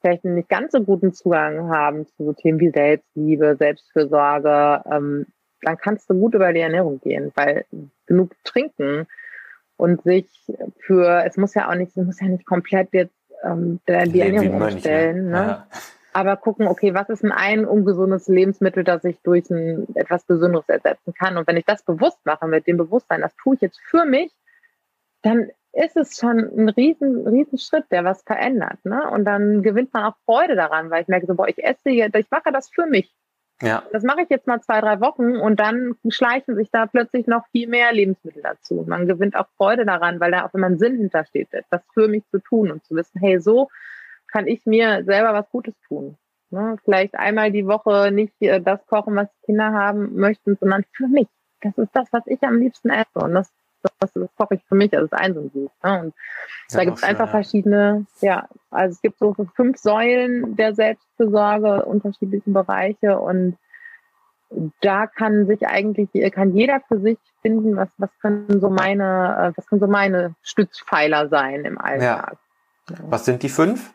[0.00, 5.26] vielleicht einen nicht ganz so guten Zugang haben zu so Themen wie Selbstliebe, Selbstfürsorge, ähm,
[5.62, 7.64] dann kannst du gut über die Ernährung gehen, weil
[8.06, 9.08] genug trinken
[9.76, 10.28] und sich
[10.78, 14.62] für, es muss ja auch nicht, es muss ja nicht komplett jetzt ähm, die Ernährung
[14.62, 15.36] umstellen, ne?
[15.36, 15.66] Ja.
[16.12, 20.68] aber gucken, okay, was ist denn ein ungesundes Lebensmittel, das ich durch ein etwas Besonderes
[20.68, 21.36] ersetzen kann?
[21.36, 24.30] Und wenn ich das bewusst mache, mit dem Bewusstsein, das tue ich jetzt für mich,
[25.22, 28.84] dann ist es schon ein riesen, riesen Schritt, der was verändert.
[28.84, 29.08] Ne?
[29.10, 32.16] Und dann gewinnt man auch Freude daran, weil ich merke so, boah, ich esse jetzt,
[32.16, 33.12] ich mache das für mich.
[33.62, 33.82] Ja.
[33.92, 37.46] Das mache ich jetzt mal zwei, drei Wochen und dann schleichen sich da plötzlich noch
[37.52, 38.84] viel mehr Lebensmittel dazu.
[38.86, 42.22] Man gewinnt auch Freude daran, weil da auch immer ein Sinn hintersteht, etwas für mich
[42.30, 43.70] zu tun und zu wissen, hey, so
[44.30, 46.18] kann ich mir selber was Gutes tun.
[46.50, 46.76] Ne?
[46.84, 51.08] Vielleicht einmal die Woche nicht äh, das kochen, was die Kinder haben möchten, sondern für
[51.08, 51.28] mich.
[51.62, 53.18] Das ist das, was ich am liebsten esse.
[53.18, 53.50] Und das
[53.98, 55.70] das, das koche ich für mich, also das ist ein so ein Buch.
[55.82, 56.00] Ne?
[56.00, 56.14] Und
[56.70, 62.50] da gibt es einfach verschiedene, ja, also es gibt so fünf Säulen der Selbstfürsorge, unterschiedliche
[62.50, 63.56] Bereiche und
[64.80, 69.66] da kann sich eigentlich, kann jeder für sich finden, was, was können so meine, was
[69.66, 72.36] können so meine Stützpfeiler sein im Alltag.
[72.88, 72.96] Ja.
[73.02, 73.92] Was sind die fünf?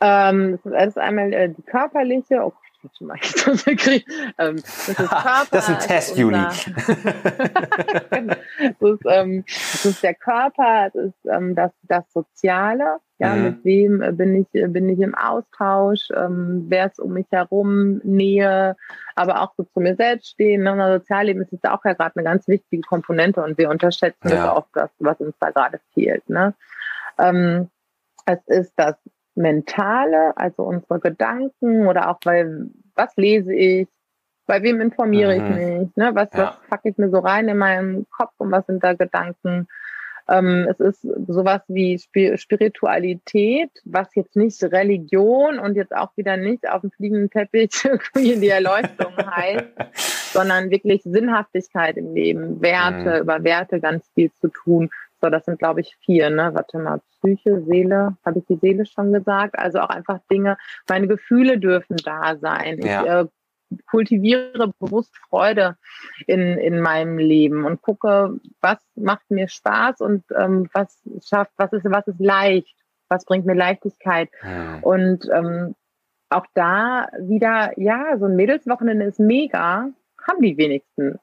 [0.00, 2.44] Ähm, das ist einmal äh, die körperliche,
[2.84, 3.04] oh
[4.38, 6.38] ähm, das, ist Körper, das ist ein Test, Juli.
[8.10, 8.34] Genau.
[8.80, 12.98] das, ist, ähm, das ist der Körper, das ist ähm, das, das Soziale.
[13.20, 13.42] Ja, mhm.
[13.42, 16.08] mit wem äh, bin ich, äh, bin ich im Austausch?
[16.14, 18.00] Ähm, wer ist um mich herum?
[18.04, 18.76] Nähe,
[19.16, 20.62] aber auch so zu mir selbst stehen.
[20.62, 20.72] Ne?
[20.72, 24.36] Unser Sozialleben ist jetzt auch ja gerade eine ganz wichtige Komponente und wir unterschätzen ja.
[24.36, 26.28] das auch, das, was uns da gerade fehlt.
[26.30, 26.54] Ne?
[27.18, 27.68] Ähm,
[28.24, 28.94] es ist das
[29.38, 33.88] Mentale, also unsere Gedanken oder auch weil, was lese ich,
[34.46, 35.44] bei wem informiere mhm.
[35.44, 36.10] ich mich, ne?
[36.14, 36.38] was, ja.
[36.38, 39.68] was packe ich mir so rein in meinem Kopf und was sind da Gedanken.
[40.28, 46.68] Ähm, es ist sowas wie Spiritualität, was jetzt nicht Religion und jetzt auch wieder nicht
[46.68, 49.68] auf dem fliegenden Teppich irgendwie in die Erleuchtung heißt,
[50.32, 53.22] sondern wirklich Sinnhaftigkeit im Leben, Werte, mhm.
[53.22, 54.90] über Werte ganz viel zu tun.
[55.20, 56.50] So, das sind, glaube ich, vier, ne?
[56.54, 59.58] Warte mal, Psyche, Seele, habe ich die Seele schon gesagt?
[59.58, 60.56] Also auch einfach Dinge,
[60.88, 62.80] meine Gefühle dürfen da sein.
[62.80, 63.02] Ja.
[63.02, 63.24] Ich äh,
[63.86, 65.76] kultiviere bewusst Freude
[66.26, 71.72] in, in meinem Leben und gucke, was macht mir Spaß und ähm, was schafft, was
[71.72, 72.74] ist, was ist leicht,
[73.08, 74.30] was bringt mir Leichtigkeit.
[74.42, 74.78] Ja.
[74.82, 75.74] Und ähm,
[76.30, 79.90] auch da wieder, ja, so ein Mädelswochenende ist mega,
[80.26, 81.18] haben die wenigsten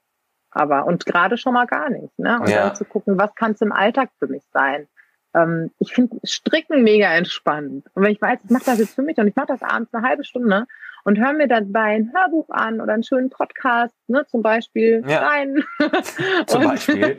[0.56, 2.18] aber und gerade schon mal gar nicht.
[2.18, 2.40] Ne?
[2.40, 2.68] Und ja.
[2.68, 4.88] dann zu gucken, was kann es im Alltag für mich sein?
[5.36, 7.88] Ähm, ich finde Stricken mega entspannt.
[7.94, 9.94] Und wenn ich weiß, ich mache das jetzt für mich und ich mache das abends
[9.94, 10.66] eine halbe Stunde
[11.04, 15.28] und höre mir dabei ein Hörbuch an oder einen schönen Podcast, ne, zum Beispiel ja.
[15.28, 15.64] rein.
[16.48, 17.18] zum Beispiel.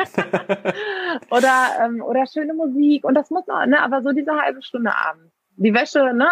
[1.30, 3.04] oder, ähm, oder schöne Musik.
[3.04, 5.32] Und das muss auch, ne, aber so diese halbe Stunde abends.
[5.58, 6.28] Die Wäsche, ne,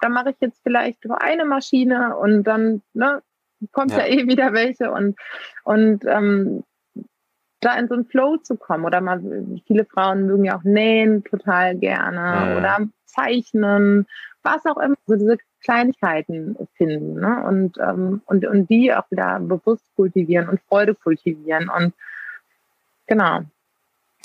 [0.00, 3.22] da mache ich jetzt vielleicht nur eine Maschine und dann, ne,
[3.72, 4.00] kommt ja.
[4.00, 5.16] ja eh wieder welche und,
[5.64, 6.64] und ähm,
[7.60, 8.84] da in so einen Flow zu kommen.
[8.84, 9.20] Oder mal,
[9.66, 12.56] viele Frauen mögen ja auch nähen total gerne ja.
[12.56, 14.06] oder zeichnen,
[14.42, 17.44] was auch immer, so diese Kleinigkeiten finden ne?
[17.46, 21.68] und, ähm, und, und die auch wieder bewusst kultivieren und Freude kultivieren.
[21.68, 21.94] Und
[23.06, 23.40] genau.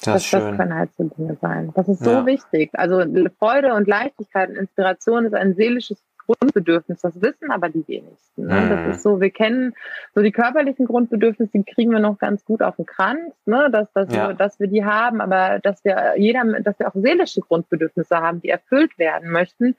[0.03, 1.71] Das, das, das können halt so Dinge sein.
[1.75, 2.25] Das ist so ja.
[2.25, 2.71] wichtig.
[2.73, 3.03] Also
[3.39, 7.01] Freude und Leichtigkeit und Inspiration ist ein seelisches Grundbedürfnis.
[7.01, 8.45] Das wissen aber die wenigsten.
[8.45, 8.69] Ne?
[8.69, 8.91] Das mhm.
[8.91, 9.73] ist so, wir kennen
[10.13, 13.69] so die körperlichen Grundbedürfnisse, die kriegen wir noch ganz gut auf den Kranz, ne?
[13.71, 14.29] dass, dass, ja.
[14.29, 18.41] wir, dass wir die haben, aber dass wir jeder, dass wir auch seelische Grundbedürfnisse haben,
[18.41, 19.75] die erfüllt werden möchten,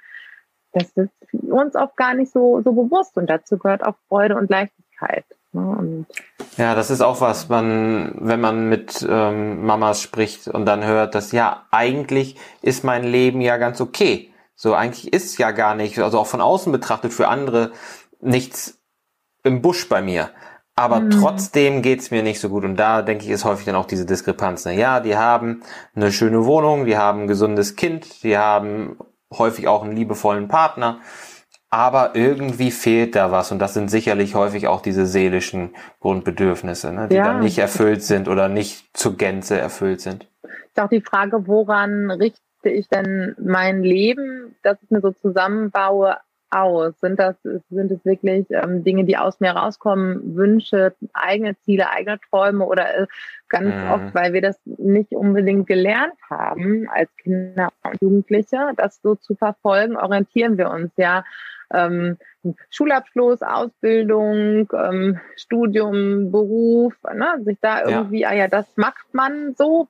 [0.73, 3.17] das ist uns oft gar nicht so, so bewusst.
[3.17, 5.25] Und dazu gehört auch Freude und Leichtigkeit.
[5.53, 6.05] Ne?
[6.57, 11.15] Ja, das ist auch was, man, wenn man mit ähm, Mamas spricht und dann hört,
[11.15, 15.99] dass ja, eigentlich ist mein Leben ja ganz okay So eigentlich ist ja gar nicht,
[15.99, 17.73] also auch von außen betrachtet für andere
[18.21, 18.81] nichts
[19.43, 20.31] im Busch bei mir.
[20.77, 21.11] Aber mhm.
[21.11, 22.65] trotzdem geht's mir nicht so gut.
[22.65, 24.65] Und da denke ich, ist häufig dann auch diese Diskrepanz.
[24.65, 24.75] Ne?
[24.75, 25.63] Ja, die haben
[25.95, 28.99] eine schöne Wohnung, die haben ein gesundes Kind, die haben
[29.33, 31.01] häufig auch einen liebevollen Partner.
[31.71, 33.53] Aber irgendwie fehlt da was.
[33.53, 37.09] Und das sind sicherlich häufig auch diese seelischen Grundbedürfnisse, ne?
[37.09, 37.25] die ja.
[37.25, 40.29] dann nicht erfüllt sind oder nicht zur Gänze erfüllt sind.
[40.43, 42.11] Ist auch die Frage, woran
[42.65, 46.17] richte ich denn mein Leben, dass ich mir so zusammenbaue,
[46.51, 46.95] aus?
[47.01, 52.21] Sind das, sind es wirklich ähm, Dinge, die aus mir rauskommen, Wünsche, eigene Ziele, eigene
[52.31, 53.07] Träume oder äh,
[53.49, 53.91] ganz mhm.
[53.91, 59.35] oft, weil wir das nicht unbedingt gelernt haben als Kinder und Jugendliche, das so zu
[59.35, 61.25] verfolgen, orientieren wir uns ja
[61.73, 62.19] ähm,
[62.71, 67.43] Schulabschluss, Ausbildung, ähm, Studium, Beruf, ne?
[67.45, 68.29] sich da irgendwie, ja.
[68.29, 69.89] ah ja, das macht man so,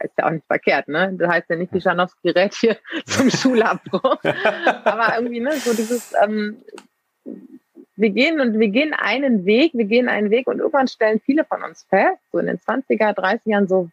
[0.00, 1.12] ist ja auch nicht verkehrt, ne?
[1.18, 4.18] Das heißt ja nicht, die Schanowski rät hier zum Schulabbruch.
[4.84, 6.62] Aber irgendwie, ne, so dieses, ähm,
[7.96, 11.44] wir gehen und wir gehen einen Weg, wir gehen einen Weg und irgendwann stellen viele
[11.44, 13.88] von uns fest, so in den 20er, 30 Jahren so,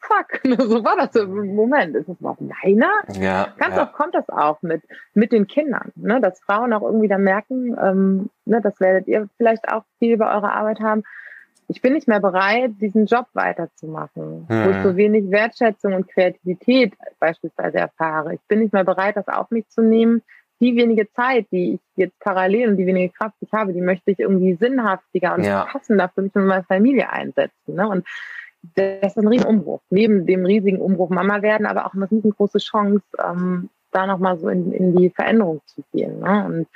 [0.00, 1.94] fuck, so war das im Moment.
[1.94, 2.90] Ist das noch meiner?
[3.18, 3.82] Ja, Ganz ja.
[3.82, 4.82] oft kommt das auch mit,
[5.14, 6.20] mit den Kindern, ne?
[6.20, 10.32] dass Frauen auch irgendwie dann merken, ähm, ne, das werdet ihr vielleicht auch viel bei
[10.34, 11.04] eurer Arbeit haben,
[11.68, 14.64] ich bin nicht mehr bereit, diesen Job weiterzumachen, mhm.
[14.64, 14.96] wo ich so hm.
[14.96, 18.34] wenig Wertschätzung und Kreativität beispielsweise erfahre.
[18.34, 20.22] Ich bin nicht mehr bereit, das auf mich zu nehmen.
[20.60, 23.80] Die wenige Zeit, die ich jetzt parallel und die wenige Kraft, die ich habe, die
[23.80, 25.64] möchte ich irgendwie sinnhaftiger und ja.
[25.64, 27.74] passender für mich und meine Familie einsetzen.
[27.74, 27.88] Ne?
[27.88, 28.06] Und
[28.76, 29.80] das ist ein Riesenumbruch.
[29.90, 34.48] Neben dem riesigen Umbruch Mama werden, aber auch eine riesengroße Chance, ähm, da nochmal so
[34.48, 36.20] in, in die Veränderung zu gehen.
[36.20, 36.44] Ne?
[36.46, 36.66] Und,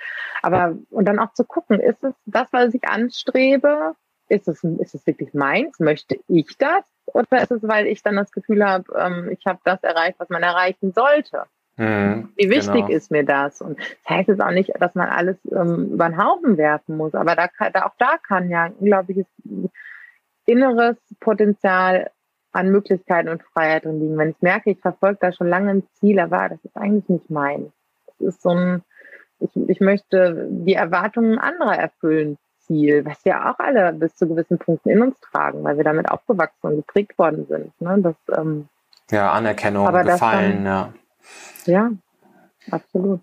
[0.42, 3.94] aber, und dann auch zu gucken, ist es das, was ich anstrebe?
[4.28, 5.78] Ist es, ist es wirklich meins?
[5.78, 6.84] Möchte ich das?
[7.06, 10.28] Oder ist es, weil ich dann das Gefühl habe, ähm, ich habe das erreicht, was
[10.28, 11.44] man erreichen sollte?
[11.76, 12.88] Mhm, Wie wichtig genau.
[12.88, 13.60] ist mir das?
[13.60, 17.14] Und das heißt jetzt auch nicht, dass man alles ähm, über den Haufen werfen muss,
[17.14, 19.26] aber da, kann, da, auch da kann ja ein unglaubliches
[20.46, 22.10] inneres Potenzial
[22.52, 24.16] an Möglichkeiten und Freiheit drin liegen.
[24.16, 27.28] Wenn ich merke, ich verfolge da schon lange ein Ziel, aber das ist eigentlich nicht
[27.28, 27.72] mein.
[28.06, 28.82] Das ist so ein,
[29.40, 34.58] ich, ich möchte die Erwartungen anderer erfüllen Ziel, was wir auch alle bis zu gewissen
[34.58, 37.80] Punkten in uns tragen, weil wir damit aufgewachsen und geprägt worden sind.
[37.80, 37.98] Ne?
[38.00, 38.68] Das, ähm,
[39.10, 40.92] ja, Anerkennung, Gefallen, dann, ja.
[41.64, 41.90] Ja,
[42.70, 43.20] absolut.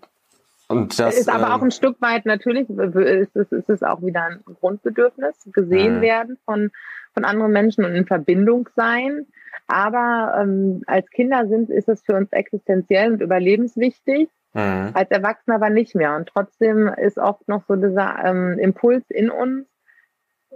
[0.68, 4.02] Und das ist aber äh, auch ein Stück weit natürlich, ist es, ist es auch
[4.02, 6.70] wieder ein Grundbedürfnis, gesehen äh, werden von,
[7.12, 9.26] von anderen Menschen und in Verbindung sein.
[9.66, 14.28] Aber ähm, als Kinder sind, ist es für uns existenziell und überlebenswichtig.
[14.54, 14.90] Mhm.
[14.94, 16.16] Als Erwachsener aber nicht mehr.
[16.16, 19.66] Und trotzdem ist oft noch so dieser ähm, Impuls in uns,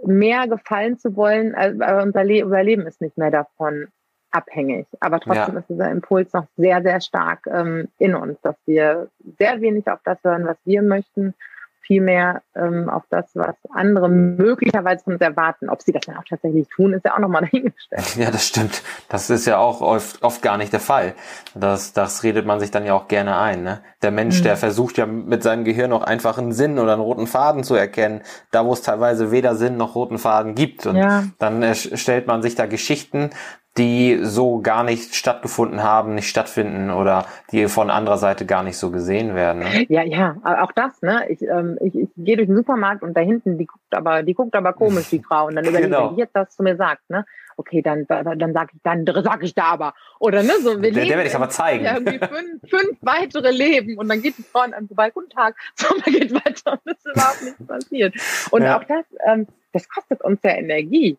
[0.05, 3.87] mehr gefallen zu wollen, also unser Le Überleben ist nicht mehr davon
[4.31, 4.87] abhängig.
[4.99, 5.59] Aber trotzdem ja.
[5.59, 9.99] ist dieser Impuls noch sehr, sehr stark ähm, in uns, dass wir sehr wenig auf
[10.03, 11.33] das hören, was wir möchten
[11.81, 15.69] vielmehr ähm, auf das, was andere möglicherweise von uns erwarten.
[15.69, 18.15] Ob sie das dann auch tatsächlich tun, ist ja auch nochmal dahingestellt.
[18.15, 18.83] Ja, das stimmt.
[19.09, 21.13] Das ist ja auch oft, oft gar nicht der Fall.
[21.55, 23.63] Das, das redet man sich dann ja auch gerne ein.
[23.63, 23.81] Ne?
[24.01, 24.43] Der Mensch, mhm.
[24.43, 27.75] der versucht ja mit seinem Gehirn auch einfach einen Sinn oder einen roten Faden zu
[27.75, 28.21] erkennen,
[28.51, 30.85] da wo es teilweise weder Sinn noch roten Faden gibt.
[30.85, 31.23] Und ja.
[31.39, 33.31] dann stellt man sich da Geschichten
[33.77, 38.77] die so gar nicht stattgefunden haben, nicht stattfinden oder die von anderer Seite gar nicht
[38.77, 39.59] so gesehen werden.
[39.59, 39.85] Ne?
[39.89, 41.29] Ja, ja, auch das, ne?
[41.29, 44.33] Ich, ähm, ich, ich gehe durch den Supermarkt und da hinten, die guckt aber, die
[44.33, 45.47] guckt aber komisch, die Frau.
[45.47, 46.11] Und dann überlege genau.
[46.11, 47.25] ich, jetzt das zu mir sagt, ne?
[47.55, 49.93] Okay, dann, dann sag ich, dann sag ich da aber.
[50.19, 51.83] Oder ne, so wir der, der werde ich aber zeigen.
[51.83, 55.55] Ja, irgendwie fünf, fünf weitere Leben und dann geht die Frau an vorbei, guten Tag,
[55.75, 58.15] so man geht weiter und es ist überhaupt nichts passiert.
[58.51, 58.77] Und ja.
[58.77, 61.17] auch das, ähm, das kostet uns ja Energie.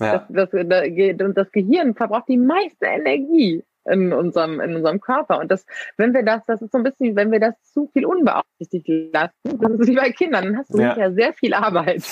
[0.00, 0.26] Ja.
[0.28, 5.38] Das, das, das Gehirn verbraucht die meiste Energie in unserem, in unserem Körper.
[5.38, 5.66] Und das,
[5.96, 9.34] wenn wir das, das ist so ein bisschen, wenn wir das zu viel unbeaufsichtigt lassen,
[9.44, 12.02] das ist wie bei Kindern, dann hast du ja, ja sehr viel Arbeit.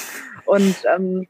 [0.47, 1.27] Und ähm,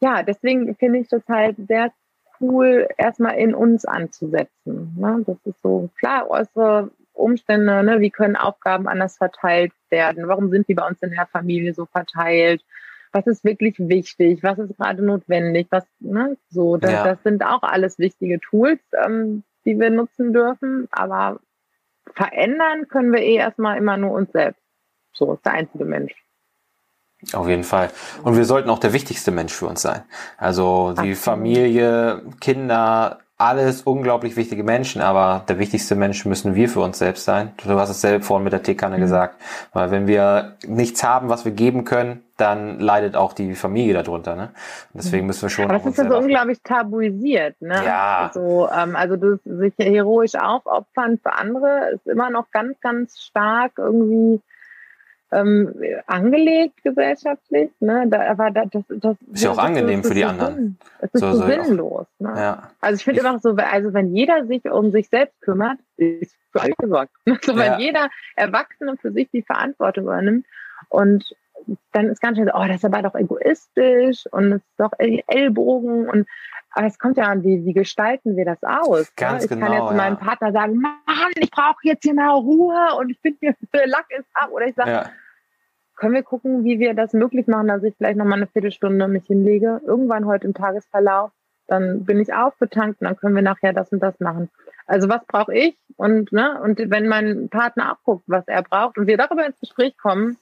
[0.00, 1.92] ja, deswegen finde ich das halt sehr
[2.40, 4.94] cool, erstmal in uns anzusetzen.
[4.96, 5.24] Ne?
[5.26, 8.00] Das ist so klar, äußere Umstände, ne?
[8.00, 10.28] wie können Aufgaben anders verteilt werden?
[10.28, 12.62] Warum sind die bei uns in der Familie so verteilt?
[13.12, 17.04] Was ist wirklich wichtig, was ist gerade notwendig, was, ne, so, das, ja.
[17.04, 21.40] das sind auch alles wichtige Tools, ähm, die wir nutzen dürfen, aber
[22.14, 24.62] verändern können wir eh erstmal immer nur uns selbst.
[25.12, 26.14] So ist der einzige Mensch.
[27.32, 27.90] Auf jeden Fall.
[28.22, 30.02] Und wir sollten auch der wichtigste Mensch für uns sein.
[30.36, 31.16] Also die.
[31.16, 37.24] Familie, Kinder, alles unglaublich wichtige Menschen, aber der wichtigste Mensch müssen wir für uns selbst
[37.24, 37.52] sein.
[37.64, 39.02] Du hast es selbst vorhin mit der Teekanne mhm.
[39.02, 39.40] gesagt.
[39.72, 44.34] Weil wenn wir nichts haben, was wir geben können, dann leidet auch die Familie darunter.
[44.34, 44.50] Ne?
[44.92, 45.66] Deswegen müssen wir schon.
[45.66, 47.54] Aber das ist ja so unglaublich tabuisiert.
[47.60, 47.80] Ne?
[47.84, 48.26] Ja.
[48.26, 53.72] Also, ähm, also das sich heroisch aufopfern für andere ist immer noch ganz, ganz stark
[53.78, 54.40] irgendwie
[55.30, 55.74] ähm,
[56.06, 57.70] angelegt gesellschaftlich.
[57.80, 58.06] Ne?
[58.08, 60.78] Da, aber das, das, das ist ja auch angenehm für die so anderen.
[61.00, 62.06] Es ist so, so sinnlos.
[62.18, 62.32] Ne?
[62.36, 62.70] Ja.
[62.80, 66.62] Also ich finde immer so, also wenn jeder sich um sich selbst kümmert, ist für
[66.62, 67.12] alle gesorgt.
[67.26, 67.78] Also wenn ja.
[67.78, 70.46] jeder Erwachsene für sich die Verantwortung übernimmt
[70.88, 71.24] und
[71.92, 74.92] dann ist ganz schnell so, oh, das ist aber doch egoistisch und es ist doch
[74.98, 76.26] Ellbogen und
[76.70, 79.06] aber es kommt ja an, wie, wie gestalten wir das aus?
[79.06, 79.12] Ne?
[79.16, 79.44] Ganz ne?
[79.44, 79.96] Ich genau, kann jetzt ja.
[79.96, 84.06] meinem Partner sagen, Mann, ich brauche jetzt hier mal Ruhe und ich finde mir Lack
[84.10, 84.50] ist ab.
[84.52, 85.10] Oder ich sage, ja.
[85.96, 89.08] können wir gucken, wie wir das möglich machen, dass ich vielleicht noch mal eine Viertelstunde
[89.08, 91.30] mich hinlege, irgendwann heute im Tagesverlauf,
[91.66, 94.50] dann bin ich aufgetankt und dann können wir nachher das und das machen.
[94.86, 95.76] Also was brauche ich?
[95.96, 99.96] Und, ne, und wenn mein Partner abguckt, was er braucht und wir darüber ins Gespräch
[99.98, 100.36] kommen,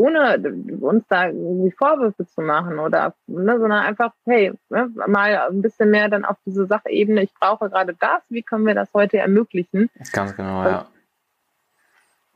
[0.00, 0.42] ohne
[0.80, 5.90] uns da irgendwie Vorwürfe zu machen oder, ne, sondern einfach, hey, ne, mal ein bisschen
[5.90, 9.90] mehr dann auf diese Sachebene, ich brauche gerade das, wie können wir das heute ermöglichen?
[10.12, 10.86] Ganz genau, ja.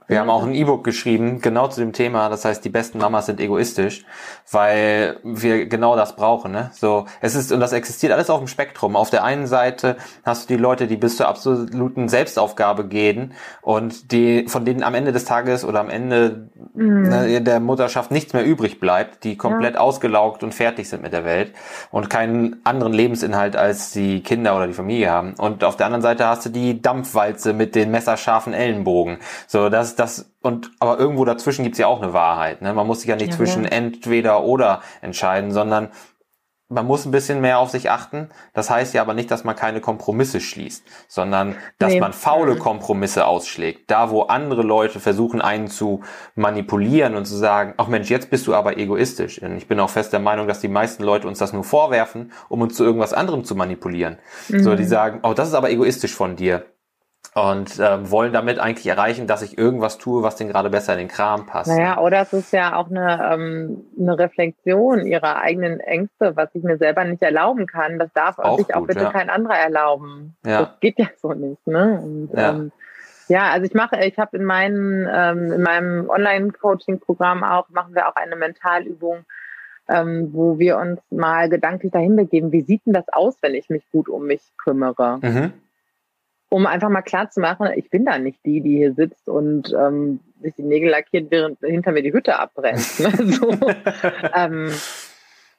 [0.06, 2.28] Wir haben auch ein E-Book geschrieben, genau zu dem Thema.
[2.28, 4.04] Das heißt, die besten Mamas sind egoistisch,
[4.50, 6.52] weil wir genau das brauchen.
[6.52, 6.70] Ne?
[6.74, 8.96] So, es ist und das existiert alles auf dem Spektrum.
[8.96, 13.32] Auf der einen Seite hast du die Leute, die bis zur absoluten Selbstaufgabe gehen
[13.62, 17.08] und die von denen am Ende des Tages oder am Ende mhm.
[17.08, 19.80] ne, der Mutterschaft nichts mehr übrig bleibt, die komplett ja.
[19.80, 21.52] ausgelaugt und fertig sind mit der Welt
[21.90, 25.34] und keinen anderen Lebensinhalt als die Kinder oder die Familie haben.
[25.38, 29.18] Und auf der anderen Seite hast du die Dampfwalze mit den messerscharfen Ellenbogen.
[29.46, 32.62] So, das das, und aber irgendwo dazwischen gibt's ja auch eine Wahrheit.
[32.62, 32.72] Ne?
[32.72, 33.70] Man muss sich ja nicht ja, zwischen ja.
[33.70, 35.90] entweder oder entscheiden, sondern
[36.68, 38.28] man muss ein bisschen mehr auf sich achten.
[38.52, 42.00] Das heißt ja aber nicht, dass man keine Kompromisse schließt, sondern dass nee.
[42.00, 43.90] man faule Kompromisse ausschlägt.
[43.90, 46.02] Da, wo andere Leute versuchen, einen zu
[46.34, 49.40] manipulieren und zu sagen, ach Mensch, jetzt bist du aber egoistisch.
[49.42, 52.32] Und ich bin auch fest der Meinung, dass die meisten Leute uns das nur vorwerfen,
[52.48, 54.18] um uns zu irgendwas anderem zu manipulieren.
[54.48, 54.62] Mhm.
[54.62, 56.64] So, die sagen, oh, das ist aber egoistisch von dir
[57.34, 61.00] und äh, wollen damit eigentlich erreichen, dass ich irgendwas tue, was denen gerade besser in
[61.00, 61.68] den Kram passt.
[61.68, 66.62] Naja, oder es ist ja auch eine, ähm, eine Reflexion ihrer eigenen Ängste, was ich
[66.62, 67.98] mir selber nicht erlauben kann.
[67.98, 69.10] Das darf auch sich gut, auch bitte ja.
[69.10, 70.36] kein anderer erlauben.
[70.46, 70.60] Ja.
[70.60, 71.66] Das geht ja so nicht.
[71.66, 72.00] Ne?
[72.00, 72.50] Und, ja.
[72.50, 72.72] Ähm,
[73.26, 78.06] ja, also ich mache, ich habe in meinem ähm, in meinem Online-Coaching-Programm auch machen wir
[78.06, 79.24] auch eine Mentalübung,
[79.88, 82.52] ähm, wo wir uns mal gedanklich dahin begeben.
[82.52, 85.18] Wie sieht denn das aus, wenn ich mich gut um mich kümmere?
[85.22, 85.52] Mhm
[86.54, 89.74] um einfach mal klar zu machen, ich bin da nicht die, die hier sitzt und
[89.76, 92.84] ähm, sich die Nägel lackiert, während hinter mir die Hütte abbrennt.
[93.00, 93.10] Ne?
[93.32, 93.50] So,
[94.36, 94.70] ähm,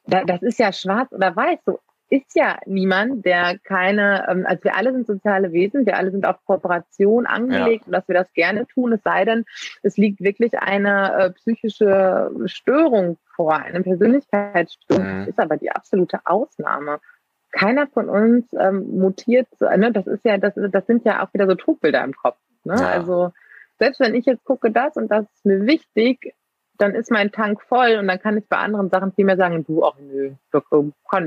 [0.08, 1.60] da, das ist ja schwarz oder weiß.
[1.66, 1.80] So
[2.10, 6.26] ist ja niemand, der keine, ähm, also wir alle sind soziale Wesen, wir alle sind
[6.26, 7.88] auf Kooperation angelegt ja.
[7.88, 9.43] und dass wir das gerne tun, es sei denn,
[9.84, 15.28] es liegt wirklich eine äh, psychische Störung vor, eine Persönlichkeitsstörung, mhm.
[15.28, 17.00] ist aber die absolute Ausnahme
[17.56, 21.47] keiner von uns ähm, mutiert, ne, das ist ja, das, das sind ja auch wieder
[21.47, 22.38] so Trugbilder im Kopf.
[22.66, 22.76] Ne?
[22.78, 22.89] Ja.
[22.89, 23.32] Also
[23.80, 26.34] selbst wenn ich jetzt gucke, das und das ist mir wichtig,
[26.78, 29.66] dann ist mein Tank voll und dann kann ich bei anderen Sachen viel mehr sagen,
[29.66, 30.32] du, ach nö,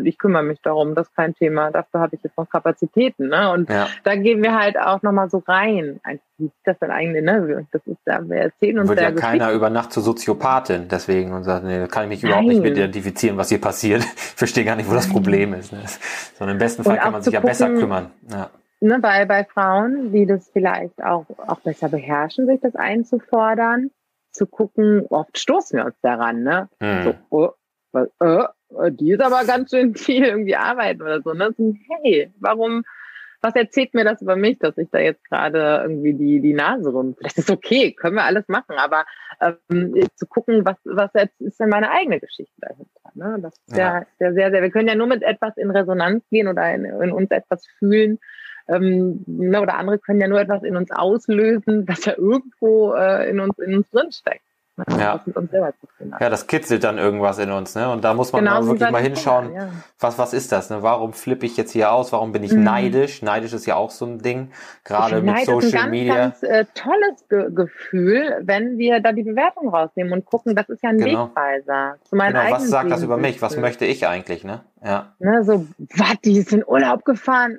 [0.04, 3.28] ich kümmere mich darum, das ist kein Thema, dafür habe ich jetzt noch Kapazitäten.
[3.28, 3.50] Ne?
[3.52, 3.88] Und ja.
[4.04, 6.00] da gehen wir halt auch nochmal so rein.
[6.36, 7.24] Wie ist das denn eigentlich?
[7.24, 7.66] Ne?
[7.72, 11.44] Das ist ja, wir erzählen uns Wird ja keiner über Nacht zur Soziopathin deswegen und
[11.44, 12.30] sagt, nee, da kann ich mich Nein.
[12.30, 14.02] überhaupt nicht mit identifizieren, was hier passiert.
[14.38, 15.72] Ich verstehe gar nicht, wo das Problem ist.
[15.72, 15.80] Ne?
[16.38, 18.10] Sondern im besten Fall kann man sich ja besser kümmern.
[18.30, 18.50] Ja.
[18.80, 23.90] Ne, bei, bei Frauen, die das vielleicht auch, auch besser beherrschen, sich das einzufordern,
[24.38, 26.68] zu gucken, oft stoßen wir uns daran, ne?
[26.80, 27.02] Hm.
[27.02, 27.50] So, oh,
[28.20, 28.44] äh,
[28.90, 31.50] die ist aber ganz schön viel irgendwie arbeiten oder so, ne?
[31.56, 32.84] So, hey, warum,
[33.40, 36.90] was erzählt mir das über mich, dass ich da jetzt gerade irgendwie die, die Nase
[36.90, 37.16] rum?
[37.20, 39.04] Das ist okay, können wir alles machen, aber
[39.40, 43.10] ähm, zu gucken, was, was ist denn meine eigene Geschichte dahinter.
[43.14, 43.38] Ne?
[43.40, 44.00] Das ist ja.
[44.18, 47.12] ja sehr, sehr, wir können ja nur mit etwas in Resonanz gehen oder in, in
[47.12, 48.18] uns etwas fühlen,
[48.68, 53.28] ähm, ne, oder andere können ja nur etwas in uns auslösen, das ja irgendwo äh,
[53.30, 54.42] in uns in uns drinsteckt.
[54.78, 54.84] Ne?
[54.96, 55.20] Ja.
[56.20, 57.90] ja, das kitzelt dann irgendwas in uns, ne?
[57.90, 59.70] Und da muss man genau, mal wirklich mal hinschauen, ja.
[59.98, 60.84] was, was ist das, ne?
[60.84, 62.12] Warum flippe ich jetzt hier aus?
[62.12, 62.62] Warum bin ich mhm.
[62.62, 63.20] neidisch?
[63.20, 64.52] Neidisch ist ja auch so ein Ding,
[64.84, 66.14] gerade mit Social ist ein ganz, Media.
[66.14, 70.80] Ganz äh, tolles Ge Gefühl, wenn wir da die Bewertung rausnehmen und gucken, das ist
[70.84, 71.30] ja ein genau.
[71.30, 71.96] Wegweiser.
[72.04, 73.42] Zu meinen genau, was sagt das über mich?
[73.42, 74.60] Was möchte ich eigentlich, ne?
[74.84, 75.12] Ja.
[75.18, 75.66] Ne, so,
[75.96, 77.58] was, die ist in Urlaub gefahren?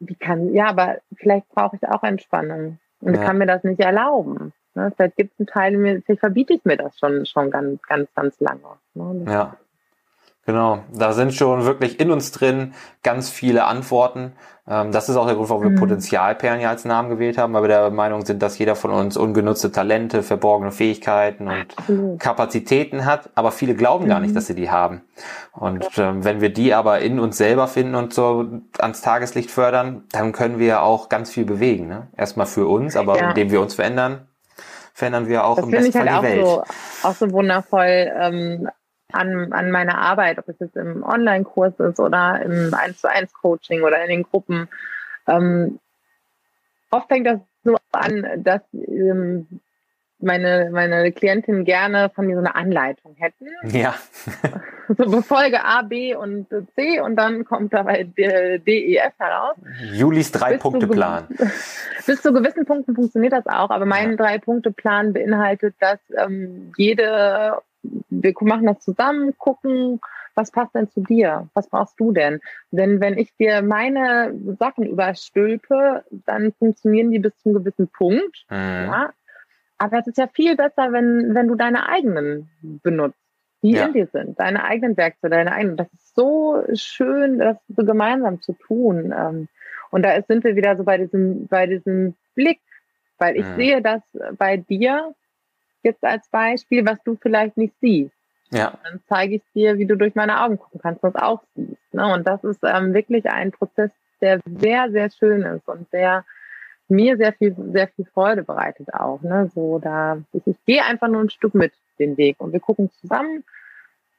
[0.00, 3.24] Wie kann, ja, aber vielleicht brauche ich auch Entspannung und ja.
[3.24, 4.52] kann mir das nicht erlauben.
[4.74, 4.92] Ne?
[4.96, 8.08] Vielleicht gibt es einen Teil, mir, vielleicht verbiete ich mir das schon, schon ganz, ganz,
[8.14, 8.60] ganz lange.
[8.94, 9.24] Ne?
[9.26, 9.56] Ja.
[10.48, 12.72] Genau, da sind schon wirklich in uns drin
[13.02, 14.32] ganz viele Antworten.
[14.66, 15.76] Ähm, das ist auch der Grund, warum wir mhm.
[15.76, 19.18] Potenzialperlen ja als Namen gewählt haben, weil wir der Meinung sind, dass jeder von uns
[19.18, 22.18] ungenutzte Talente, verborgene Fähigkeiten und Absolut.
[22.18, 24.08] Kapazitäten hat, aber viele glauben mhm.
[24.08, 24.36] gar nicht, mhm.
[24.36, 25.02] dass sie die haben.
[25.52, 28.46] Und ähm, wenn wir die aber in uns selber finden und so
[28.78, 31.88] ans Tageslicht fördern, dann können wir auch ganz viel bewegen.
[31.88, 32.06] Ne?
[32.16, 33.28] Erstmal für uns, aber ja.
[33.28, 34.28] indem wir uns verändern,
[34.94, 36.46] verändern wir auch das im besten Fall halt die Welt.
[36.46, 36.62] So,
[37.02, 38.10] auch so wundervoll.
[38.18, 38.68] Ähm,
[39.12, 43.32] an, an meiner Arbeit, ob es jetzt im Online-Kurs ist oder im 1 zu 1
[43.32, 44.68] Coaching oder in den Gruppen.
[45.26, 45.78] Ähm,
[46.90, 49.60] oft fängt das so an, dass ähm,
[50.20, 53.46] meine, meine Klientinnen gerne von mir so eine Anleitung hätten.
[53.62, 53.94] Ja.
[54.88, 59.56] so befolge A, B und C und dann kommt dabei D, D E, F heraus.
[59.92, 61.28] Julis Drei-Punkte-Plan.
[62.06, 64.16] Bis zu gewissen Punkten funktioniert das auch, aber mein ja.
[64.16, 70.00] Drei-Punkte-Plan beinhaltet, dass ähm, jede wir machen das zusammen, gucken,
[70.34, 71.48] was passt denn zu dir?
[71.54, 72.40] Was brauchst du denn?
[72.70, 78.44] Denn wenn ich dir meine Sachen überstülpe, dann funktionieren die bis zu einem gewissen Punkt.
[78.48, 78.56] Mhm.
[78.56, 79.12] Ja?
[79.78, 83.18] Aber es ist ja viel besser, wenn, wenn du deine eigenen benutzt,
[83.62, 83.86] die ja.
[83.86, 85.76] in dir sind, deine eigenen Werkzeuge, deine eigenen.
[85.76, 89.12] Das ist so schön, das so gemeinsam zu tun.
[89.16, 89.48] Ähm,
[89.90, 92.60] und da sind wir wieder so bei diesem, bei diesem Blick,
[93.18, 93.56] weil ich mhm.
[93.56, 94.02] sehe das
[94.36, 95.14] bei dir
[95.82, 98.14] jetzt als Beispiel, was du vielleicht nicht siehst.
[98.50, 98.78] Ja.
[98.84, 101.94] Dann zeige ich dir, wie du durch meine Augen gucken kannst, was auch siehst.
[101.94, 102.12] Ne?
[102.12, 106.24] Und das ist ähm, wirklich ein Prozess, der sehr, sehr schön ist und der
[106.88, 109.20] mir sehr viel, sehr viel Freude bereitet auch.
[109.22, 109.50] Ne?
[109.54, 112.90] So da, ich, ich gehe einfach nur ein Stück mit den Weg und wir gucken
[113.00, 113.44] zusammen.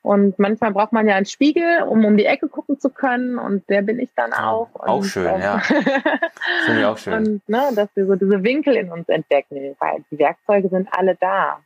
[0.01, 3.37] Und manchmal braucht man ja einen Spiegel, um um die Ecke gucken zu können.
[3.37, 4.69] Und der bin ich dann auch.
[4.75, 5.59] Ja, auch schön, ähm, ja.
[6.65, 7.13] Finde ich auch schön.
[7.13, 11.15] Und ne, dass wir so diese Winkel in uns entdecken, weil die Werkzeuge sind alle
[11.15, 11.59] da.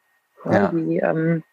[0.45, 0.69] Ja.
[0.69, 1.43] Die ähm,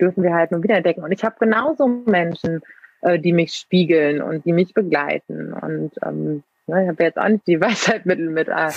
[0.00, 1.02] dürfen wir halt nur wieder entdecken.
[1.02, 2.62] Und ich habe genauso Menschen,
[3.00, 5.52] äh, die mich spiegeln und die mich begleiten.
[5.52, 8.70] Und ähm, Ne, ich habe jetzt auch nicht die Weisheitmittel mit, äh,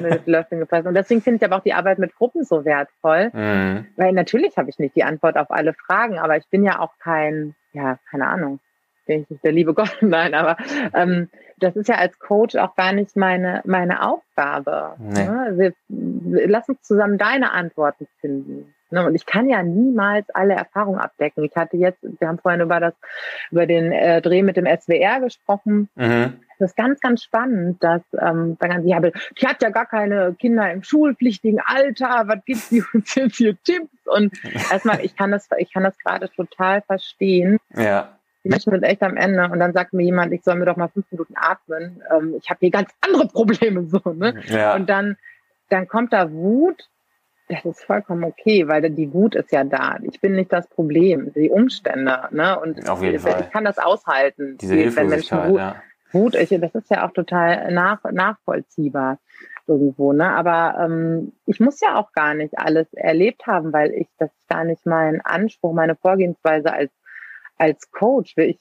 [0.00, 0.86] mit Löffeln gefasst.
[0.86, 3.30] Und deswegen finde ich aber auch die Arbeit mit Gruppen so wertvoll.
[3.32, 3.86] Mhm.
[3.96, 6.92] Weil natürlich habe ich nicht die Antwort auf alle Fragen, aber ich bin ja auch
[6.98, 8.58] kein, ja, keine Ahnung,
[9.06, 10.56] bin ich nicht der liebe Gott, nein, aber
[10.94, 14.94] ähm, das ist ja als Coach auch gar nicht meine, meine Aufgabe.
[14.98, 15.24] Nee.
[15.24, 15.74] Ne?
[15.88, 18.74] Wir, lass uns zusammen deine Antworten finden.
[18.90, 19.06] Ne?
[19.06, 21.44] Und ich kann ja niemals alle Erfahrungen abdecken.
[21.44, 22.94] Ich hatte jetzt, wir haben vorhin über das,
[23.50, 25.88] über den äh, Dreh mit dem SWR gesprochen.
[25.94, 26.40] Mhm.
[26.58, 30.34] Das ist ganz, ganz spannend, dass ähm, sagen sie, ja, die hat ja gar keine
[30.34, 34.06] Kinder im schulpflichtigen Alter, was gibt die uns jetzt hier Tipps?
[34.06, 34.32] Und
[34.70, 37.58] erstmal, ich kann das, ich kann das gerade total verstehen.
[37.76, 38.18] Ja.
[38.44, 40.76] Die Menschen sind echt am Ende und dann sagt mir jemand, ich soll mir doch
[40.76, 42.02] mal fünf Minuten atmen.
[42.10, 44.40] Ähm, ich habe hier ganz andere Probleme so, ne?
[44.46, 44.74] Ja.
[44.74, 45.16] Und dann,
[45.68, 46.88] dann kommt da Wut
[47.48, 49.98] das ist vollkommen okay, weil die Wut ist ja da.
[50.02, 52.28] Ich bin nicht das Problem, die Umstände.
[52.30, 52.58] Ne?
[52.60, 53.40] Und Auf jeden ich, Fall.
[53.40, 54.58] ich kann das aushalten.
[54.58, 55.82] Diese wenn Menschen Wut, ja.
[56.12, 59.18] Wut ich, das ist ja auch total nach, nachvollziehbar
[59.66, 60.12] irgendwo.
[60.12, 60.30] Ne?
[60.30, 64.64] Aber ähm, ich muss ja auch gar nicht alles erlebt haben, weil ich das gar
[64.64, 66.90] nicht mein Anspruch, meine Vorgehensweise als
[67.58, 68.58] als Coach, ich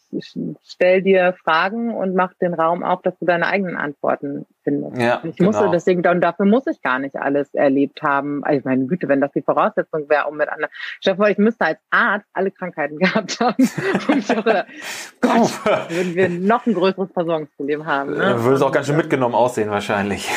[0.64, 4.98] stell dir Fragen und mach den Raum auf, dass du deine eigenen Antworten findest.
[4.98, 5.52] Ja, ich genau.
[5.52, 8.44] muss deswegen, und dafür muss ich gar nicht alles erlebt haben.
[8.44, 10.72] Also meine Güte, wenn das die Voraussetzung wäre, um mit anderen.
[11.00, 13.70] Stell ich müsste als Arzt alle Krankheiten gehabt haben.
[14.08, 14.66] Und ich dachte,
[15.22, 18.12] Gott, würden wir noch ein größeres Versorgungsproblem haben.
[18.12, 18.44] Ne?
[18.44, 20.30] Würde es auch ganz schön mitgenommen aussehen wahrscheinlich.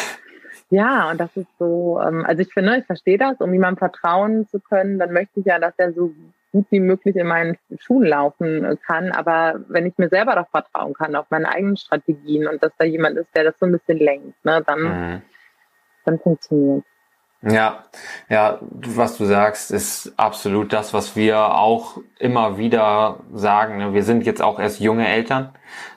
[0.70, 4.46] Ja, und das ist so, ähm, also ich finde, ich verstehe das, um jemandem vertrauen
[4.48, 6.12] zu können, dann möchte ich ja, dass er so
[6.52, 9.12] gut wie möglich in meinen Schuhen laufen äh, kann.
[9.12, 12.84] Aber wenn ich mir selber doch vertrauen kann, auf meine eigenen Strategien und dass da
[12.84, 15.22] jemand ist, der das so ein bisschen lenkt, ne, dann, mhm.
[16.04, 16.84] dann funktioniert.
[17.42, 17.84] Ja,
[18.28, 23.78] ja, was du sagst, ist absolut das, was wir auch immer wieder sagen.
[23.78, 23.94] Ne?
[23.94, 25.54] Wir sind jetzt auch erst junge Eltern,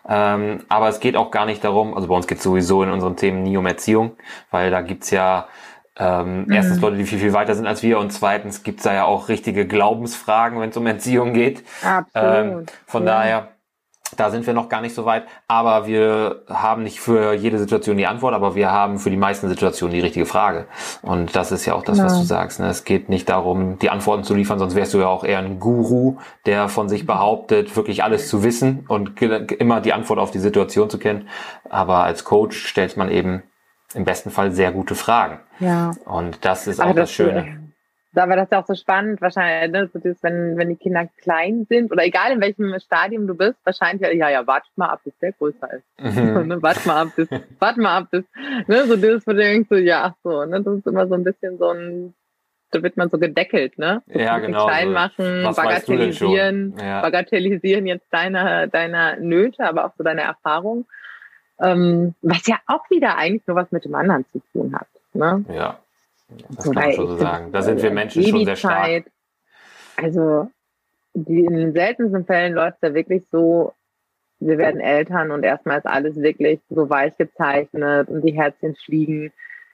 [0.07, 2.91] ähm, aber es geht auch gar nicht darum, also bei uns geht es sowieso in
[2.91, 4.15] unseren Themen nie um Erziehung,
[4.51, 5.49] weil da gibt's ja
[5.97, 6.51] ähm, mhm.
[6.51, 9.29] Erstens Leute, die viel, viel weiter sind als wir und zweitens gibt's da ja auch
[9.29, 11.63] richtige Glaubensfragen, wenn es um Entziehung geht.
[11.83, 12.15] Absolut.
[12.15, 13.11] Ähm, von ja.
[13.11, 13.47] daher,
[14.17, 17.97] da sind wir noch gar nicht so weit, aber wir haben nicht für jede Situation
[17.97, 20.65] die Antwort, aber wir haben für die meisten Situationen die richtige Frage.
[21.01, 22.05] Und das ist ja auch das, ja.
[22.05, 22.59] was du sagst.
[22.59, 22.67] Ne?
[22.67, 25.59] Es geht nicht darum, die Antworten zu liefern, sonst wärst du ja auch eher ein
[25.59, 30.39] Guru, der von sich behauptet, wirklich alles zu wissen und immer die Antwort auf die
[30.39, 31.27] Situation zu kennen.
[31.69, 33.43] Aber als Coach stellt man eben
[33.95, 35.39] im besten Fall sehr gute Fragen.
[35.59, 35.91] Ja.
[36.05, 37.59] Und das ist auch das, das, Schöne.
[38.15, 39.89] Aber das ist auch so spannend, wahrscheinlich, ne?
[39.91, 43.57] so das, wenn, wenn die Kinder klein sind oder egal in welchem Stadium du bist,
[43.63, 45.85] wahrscheinlich, ja, ja, warte mal ab, bis der größer ist.
[45.99, 46.47] Mhm.
[46.47, 46.61] ne?
[46.61, 47.27] Warte mal ab, bis,
[47.59, 48.23] warte mal ab, bis,
[48.67, 48.85] ne?
[48.85, 50.61] so das, wo du denkst, so, ja, so, ne?
[50.61, 52.13] das ist immer so ein bisschen so ein
[52.73, 54.01] da wird man so gedeckelt, ne?
[54.07, 54.65] So ja, genau.
[54.65, 57.01] Klein machen, Was bagatellisieren, ja.
[57.01, 60.85] bagatellisieren jetzt deine, deine Nöte, aber auch so deine Erfahrung.
[61.59, 64.87] Ähm, was ja auch wieder eigentlich nur was mit dem anderen zu tun hat.
[65.13, 65.45] Ne?
[65.53, 65.79] Ja,
[66.49, 67.51] das so, kann man schon so sagen.
[67.51, 69.05] Da sind wir Menschen schon sehr stark.
[69.95, 70.49] Also
[71.13, 73.73] die, in den seltensten Fällen läuft es ja wirklich so,
[74.39, 79.31] wir werden Eltern und erstmal ist alles wirklich so weich gezeichnet und die Herzchen fliegen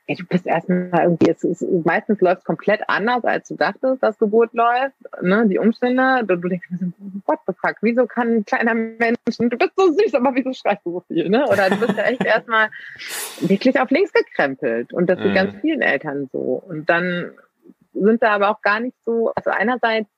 [0.09, 4.01] ey, du bist erstmal irgendwie, es ist, meistens läuft es komplett anders, als du dachtest,
[4.01, 6.87] dass Geburt läuft, ne, die Umstände, du, du denkst so,
[7.27, 10.83] what the fuck, wieso kann ein kleiner Mensch, du bist so süß, aber wieso schreist
[10.83, 12.71] du so viel, ne, oder du bist ja echt erstmal
[13.41, 14.93] wirklich auf links gekrempelt.
[14.93, 15.25] Und das mhm.
[15.25, 16.63] ist ganz vielen Eltern so.
[16.67, 17.31] Und dann
[17.93, 20.09] sind da aber auch gar nicht so, also einerseits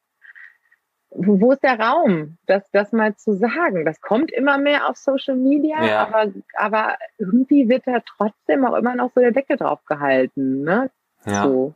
[1.14, 3.86] wo ist der Raum, das, das mal zu sagen?
[3.86, 6.08] Das kommt immer mehr auf Social Media, ja.
[6.08, 10.64] aber, aber irgendwie wird da trotzdem auch immer noch so der Deckel drauf gehalten.
[10.64, 10.90] Ne?
[11.26, 11.44] Ja.
[11.44, 11.76] So.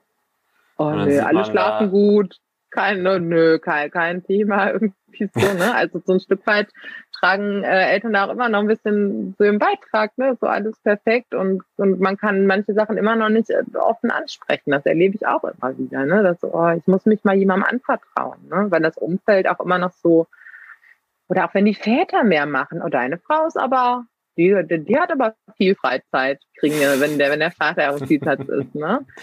[0.77, 2.37] Oh nö, alle schlafen gut,
[2.69, 5.73] kein, nö, kein, kein Thema irgendwie so, ne?
[5.73, 6.69] Also so ein Stück weit
[7.19, 10.37] tragen äh, Eltern auch immer noch ein bisschen so im Beitrag, ne?
[10.39, 14.71] So alles perfekt und, und man kann manche Sachen immer noch nicht äh, offen ansprechen.
[14.71, 16.23] Das erlebe ich auch immer wieder, ne?
[16.23, 18.67] Dass, oh, ich muss mich mal jemandem anvertrauen, ne?
[18.69, 20.27] Weil das Umfeld auch immer noch so,
[21.27, 24.05] oder auch wenn die Väter mehr machen, oder oh, eine Frau ist aber,
[24.37, 28.05] die, die, die hat aber viel Freizeit, kriegen wenn der, wenn der Vater auf dem
[28.05, 29.05] Spielplatz ist, ne?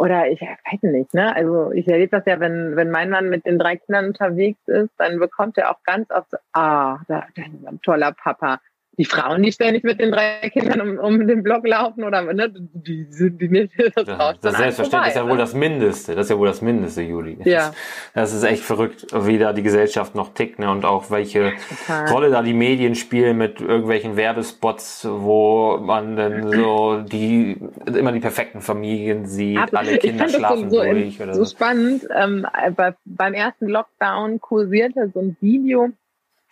[0.00, 1.36] Oder ich weiß nicht, ne?
[1.36, 4.88] Also ich erlebe das ja, wenn, wenn mein Mann mit den drei Kindern unterwegs ist,
[4.96, 8.60] dann bekommt er auch ganz oft ah, da, da ist ein toller Papa
[8.98, 12.52] die Frauen, die ständig mit den drei Kindern um, um den Block laufen oder ne,
[12.54, 13.72] die sind die nicht.
[13.94, 16.14] Das, ja, das Selbstverständlich ist ja wohl das Mindeste.
[16.14, 17.38] Das ist ja wohl das Mindeste, Juli.
[17.44, 17.72] Ja.
[18.14, 21.52] Das ist echt verrückt, wie da die Gesellschaft noch tickt ne, und auch welche
[21.86, 22.10] Total.
[22.10, 28.20] Rolle da die Medien spielen mit irgendwelchen Werbespots, wo man dann so die immer die
[28.20, 31.16] perfekten Familien sieht, Aber alle Kinder schlafen so, durch.
[31.16, 32.06] So, oder so, so spannend.
[32.14, 35.90] Ähm, bei, beim ersten Lockdown kursierte so ein Video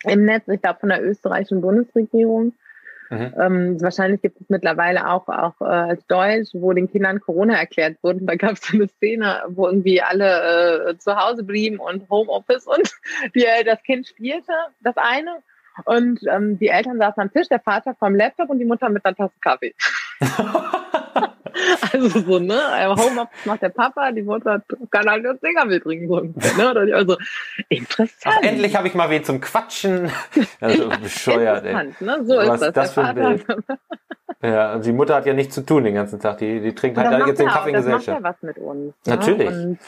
[0.05, 2.53] im Netz, ich glaube von der österreichischen Bundesregierung.
[3.09, 3.33] Mhm.
[3.39, 7.97] Ähm, wahrscheinlich gibt es mittlerweile auch, auch äh, als Deutsch, wo den Kindern Corona erklärt
[8.03, 8.19] wurde.
[8.21, 12.67] Da gab es so eine Szene, wo irgendwie alle äh, zu Hause blieben und Homeoffice
[12.67, 12.91] und
[13.35, 15.37] die, äh, das Kind spielte, das eine.
[15.85, 19.03] Und ähm, die Eltern saßen am Tisch, der Vater vom Laptop und die Mutter mit
[19.05, 19.73] einer Tasse Kaffee.
[21.93, 22.59] also so, ne?
[22.89, 24.61] Homeoffice macht der Papa, die Mutter
[24.91, 26.35] kann halt nur Singerbild trinken.
[26.57, 26.93] Ne?
[26.93, 27.17] Also
[27.69, 28.35] interessant.
[28.39, 30.11] Ach, endlich habe ich mal wen zum Quatschen.
[30.61, 31.93] Also bescheuert, ey.
[31.99, 32.23] Ne?
[32.25, 32.73] So Was ist das.
[32.73, 33.45] das für ein Bild.
[34.41, 36.37] Ja, und die Mutter hat ja nichts zu tun den ganzen Tag.
[36.37, 38.07] Die, die trinkt halt jetzt den Kaffee in Gesellschaft.
[38.07, 38.93] Das macht ja was mit uns.
[39.05, 39.15] Ne?
[39.15, 39.49] Natürlich.
[39.49, 39.79] Und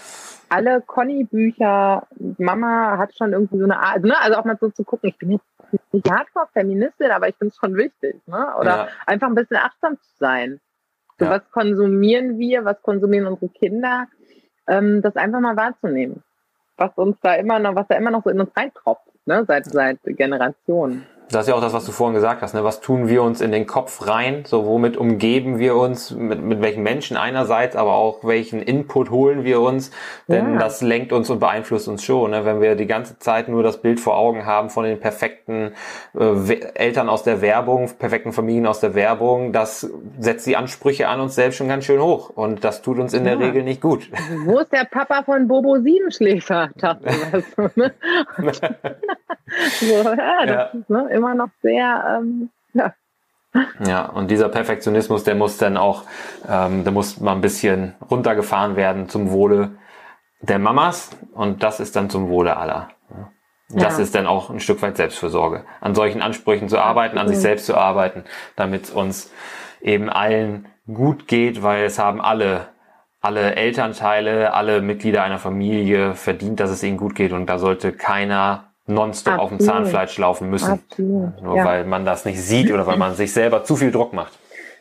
[0.49, 2.05] alle Conny-Bücher,
[2.37, 4.19] Mama hat schon irgendwie so eine Art, ne?
[4.19, 7.57] also auch mal so zu gucken, ich bin jetzt nicht Hardcore-Feministin, aber ich finde es
[7.57, 8.15] schon wichtig.
[8.27, 8.47] Ne?
[8.59, 8.87] Oder ja.
[9.05, 10.59] einfach ein bisschen achtsam zu sein.
[11.21, 11.31] So, ja.
[11.33, 14.07] was konsumieren wir, was konsumieren unsere Kinder,
[14.67, 16.23] ähm, das einfach mal wahrzunehmen.
[16.77, 19.67] Was uns da immer noch, was da immer noch so in uns reintropft, ne, seit,
[19.67, 21.05] seit Generationen.
[21.31, 22.53] Das ist ja auch das, was du vorhin gesagt hast.
[22.53, 22.63] Ne?
[22.63, 24.43] Was tun wir uns in den Kopf rein?
[24.45, 26.11] So, womit umgeben wir uns?
[26.11, 29.91] Mit, mit welchen Menschen einerseits, aber auch welchen Input holen wir uns?
[30.27, 30.59] Denn ja.
[30.59, 32.31] das lenkt uns und beeinflusst uns schon.
[32.31, 32.45] Ne?
[32.45, 35.73] Wenn wir die ganze Zeit nur das Bild vor Augen haben von den perfekten
[36.17, 41.21] äh, Eltern aus der Werbung, perfekten Familien aus der Werbung, das setzt die Ansprüche an
[41.21, 42.29] uns selbst schon ganz schön hoch.
[42.29, 43.35] Und das tut uns in ja.
[43.35, 44.09] der Regel nicht gut.
[44.45, 46.69] Wo ist der Papa von Bobo Siebenschläfer?
[46.77, 47.93] Dachte ne?
[49.79, 50.63] so, ja, das ja.
[50.79, 52.93] ist ne, immer noch sehr, ähm, ja.
[53.85, 56.03] Ja, und dieser Perfektionismus, der muss dann auch,
[56.47, 59.71] ähm, der muss mal ein bisschen runtergefahren werden zum Wohle
[60.41, 62.89] der Mamas und das ist dann zum Wohle aller.
[63.73, 64.03] Das ja.
[64.03, 65.63] ist dann auch ein Stück weit Selbstfürsorge.
[65.79, 68.25] An solchen Ansprüchen zu arbeiten, an sich selbst zu arbeiten,
[68.55, 69.31] damit es uns
[69.81, 72.67] eben allen gut geht, weil es haben alle,
[73.21, 77.93] alle Elternteile, alle Mitglieder einer Familie verdient, dass es ihnen gut geht und da sollte
[77.93, 79.51] keiner nonstop Absolut.
[79.51, 80.71] auf dem Zahnfleisch laufen müssen.
[80.71, 81.41] Absolut.
[81.41, 81.65] Nur ja.
[81.65, 84.37] weil man das nicht sieht oder weil man sich selber zu viel Druck macht.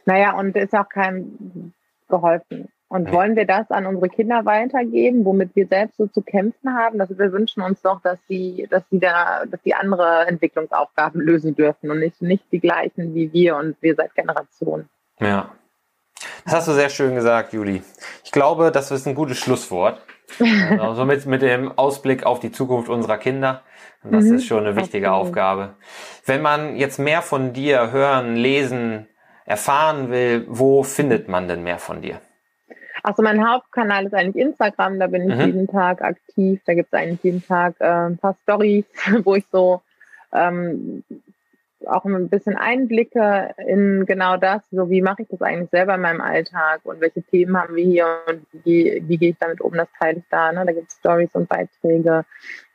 [0.06, 1.72] Naja, und ist auch keinem
[2.08, 2.68] geholfen.
[2.88, 3.12] Und nee.
[3.12, 6.98] wollen wir das an unsere Kinder weitergeben, womit wir selbst so zu kämpfen haben?
[6.98, 11.54] Dass wir wünschen uns doch, dass sie, dass sie da, dass die andere Entwicklungsaufgaben lösen
[11.54, 14.88] dürfen und nicht, nicht die gleichen wie wir und wir seit Generationen.
[15.20, 15.52] Ja.
[16.44, 17.82] Das hast du sehr schön gesagt, Juli.
[18.24, 20.00] Ich glaube, das ist ein gutes Schlusswort.
[20.78, 23.62] Also mit, mit dem Ausblick auf die Zukunft unserer Kinder.
[24.02, 24.36] Das mhm.
[24.36, 25.14] ist schon eine wichtige okay.
[25.14, 25.74] Aufgabe.
[26.24, 29.06] Wenn man jetzt mehr von dir hören, lesen,
[29.44, 32.20] erfahren will, wo findet man denn mehr von dir?
[33.02, 35.46] Also mein Hauptkanal ist eigentlich Instagram, da bin ich mhm.
[35.46, 36.60] jeden Tag aktiv.
[36.66, 38.84] Da gibt es eigentlich jeden Tag äh, ein paar Stories,
[39.24, 39.82] wo ich so
[40.32, 41.02] ähm,
[41.86, 46.02] auch ein bisschen Einblicke in genau das, so wie mache ich das eigentlich selber in
[46.02, 49.72] meinem Alltag und welche Themen haben wir hier und wie, wie gehe ich damit um,
[49.72, 50.52] das teile ich da.
[50.52, 50.64] Ne?
[50.66, 52.24] Da gibt es Stories und Beiträge.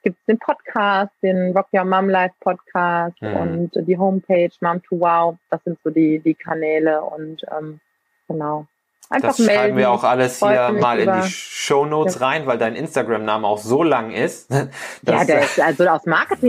[0.05, 3.35] Gibt es den Podcast, den Rock Your Mom Life Podcast mhm.
[3.35, 5.35] und die Homepage Mom to Wow.
[5.49, 7.79] Das sind so die, die Kanäle und ähm,
[8.27, 8.67] genau.
[9.09, 9.53] Einfach das melden.
[9.55, 12.27] schreiben wir auch alles hier mal in die Show Notes ja.
[12.27, 14.51] rein, weil dein Instagram-Name auch so lang ist.
[15.01, 16.03] ja, der ist, also aus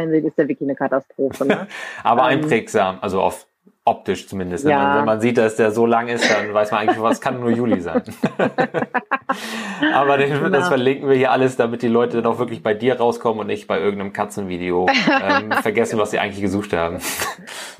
[0.00, 1.46] Hinsicht ist der wirklich eine Katastrophe.
[1.46, 1.66] Ne?
[2.02, 3.46] Aber ähm, einprägsam, also auf
[3.84, 4.64] optisch zumindest.
[4.64, 4.70] Ja.
[4.70, 7.20] Wenn, man, wenn man sieht, dass der so lang ist, dann weiß man eigentlich, was
[7.20, 8.02] kann nur Juli sein.
[9.94, 10.48] Aber den, genau.
[10.50, 13.46] das verlinken wir hier alles, damit die Leute dann auch wirklich bei dir rauskommen und
[13.48, 14.88] nicht bei irgendeinem Katzenvideo
[15.22, 16.98] ähm, vergessen, was sie eigentlich gesucht haben.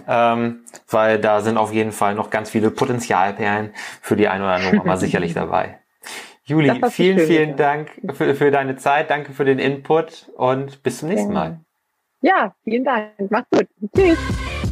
[0.08, 4.54] ähm, weil da sind auf jeden Fall noch ganz viele Potenzialperlen für die eine oder
[4.54, 5.78] andere Mama sicherlich dabei.
[6.44, 11.08] Juli, vielen, vielen Dank für, für deine Zeit, danke für den Input und bis zum
[11.08, 11.60] nächsten Mal.
[12.20, 13.12] Ja, vielen Dank.
[13.30, 13.68] Mach's gut.
[13.94, 14.71] Tschüss.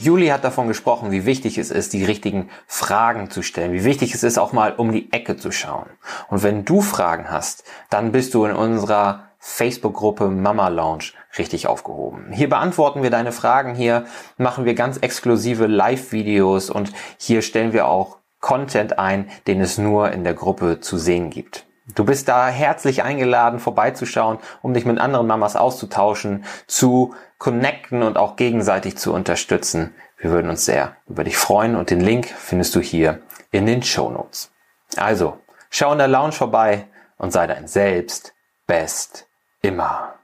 [0.00, 4.14] Juli hat davon gesprochen, wie wichtig es ist, die richtigen Fragen zu stellen, wie wichtig
[4.14, 5.90] es ist, auch mal um die Ecke zu schauen.
[6.28, 12.32] Und wenn du Fragen hast, dann bist du in unserer Facebook-Gruppe Mama Lounge richtig aufgehoben.
[12.32, 14.06] Hier beantworten wir deine Fragen, hier
[14.38, 20.12] machen wir ganz exklusive Live-Videos und hier stellen wir auch Content ein, den es nur
[20.12, 21.66] in der Gruppe zu sehen gibt.
[21.94, 28.16] Du bist da herzlich eingeladen, vorbeizuschauen, um dich mit anderen Mamas auszutauschen, zu connecten und
[28.16, 29.94] auch gegenseitig zu unterstützen.
[30.18, 33.20] Wir würden uns sehr über dich freuen und den Link findest du hier
[33.50, 34.52] in den Show Notes.
[34.96, 35.38] Also,
[35.70, 36.86] schau in der Lounge vorbei
[37.16, 38.34] und sei dein Selbst
[38.66, 39.26] best
[39.62, 40.19] immer.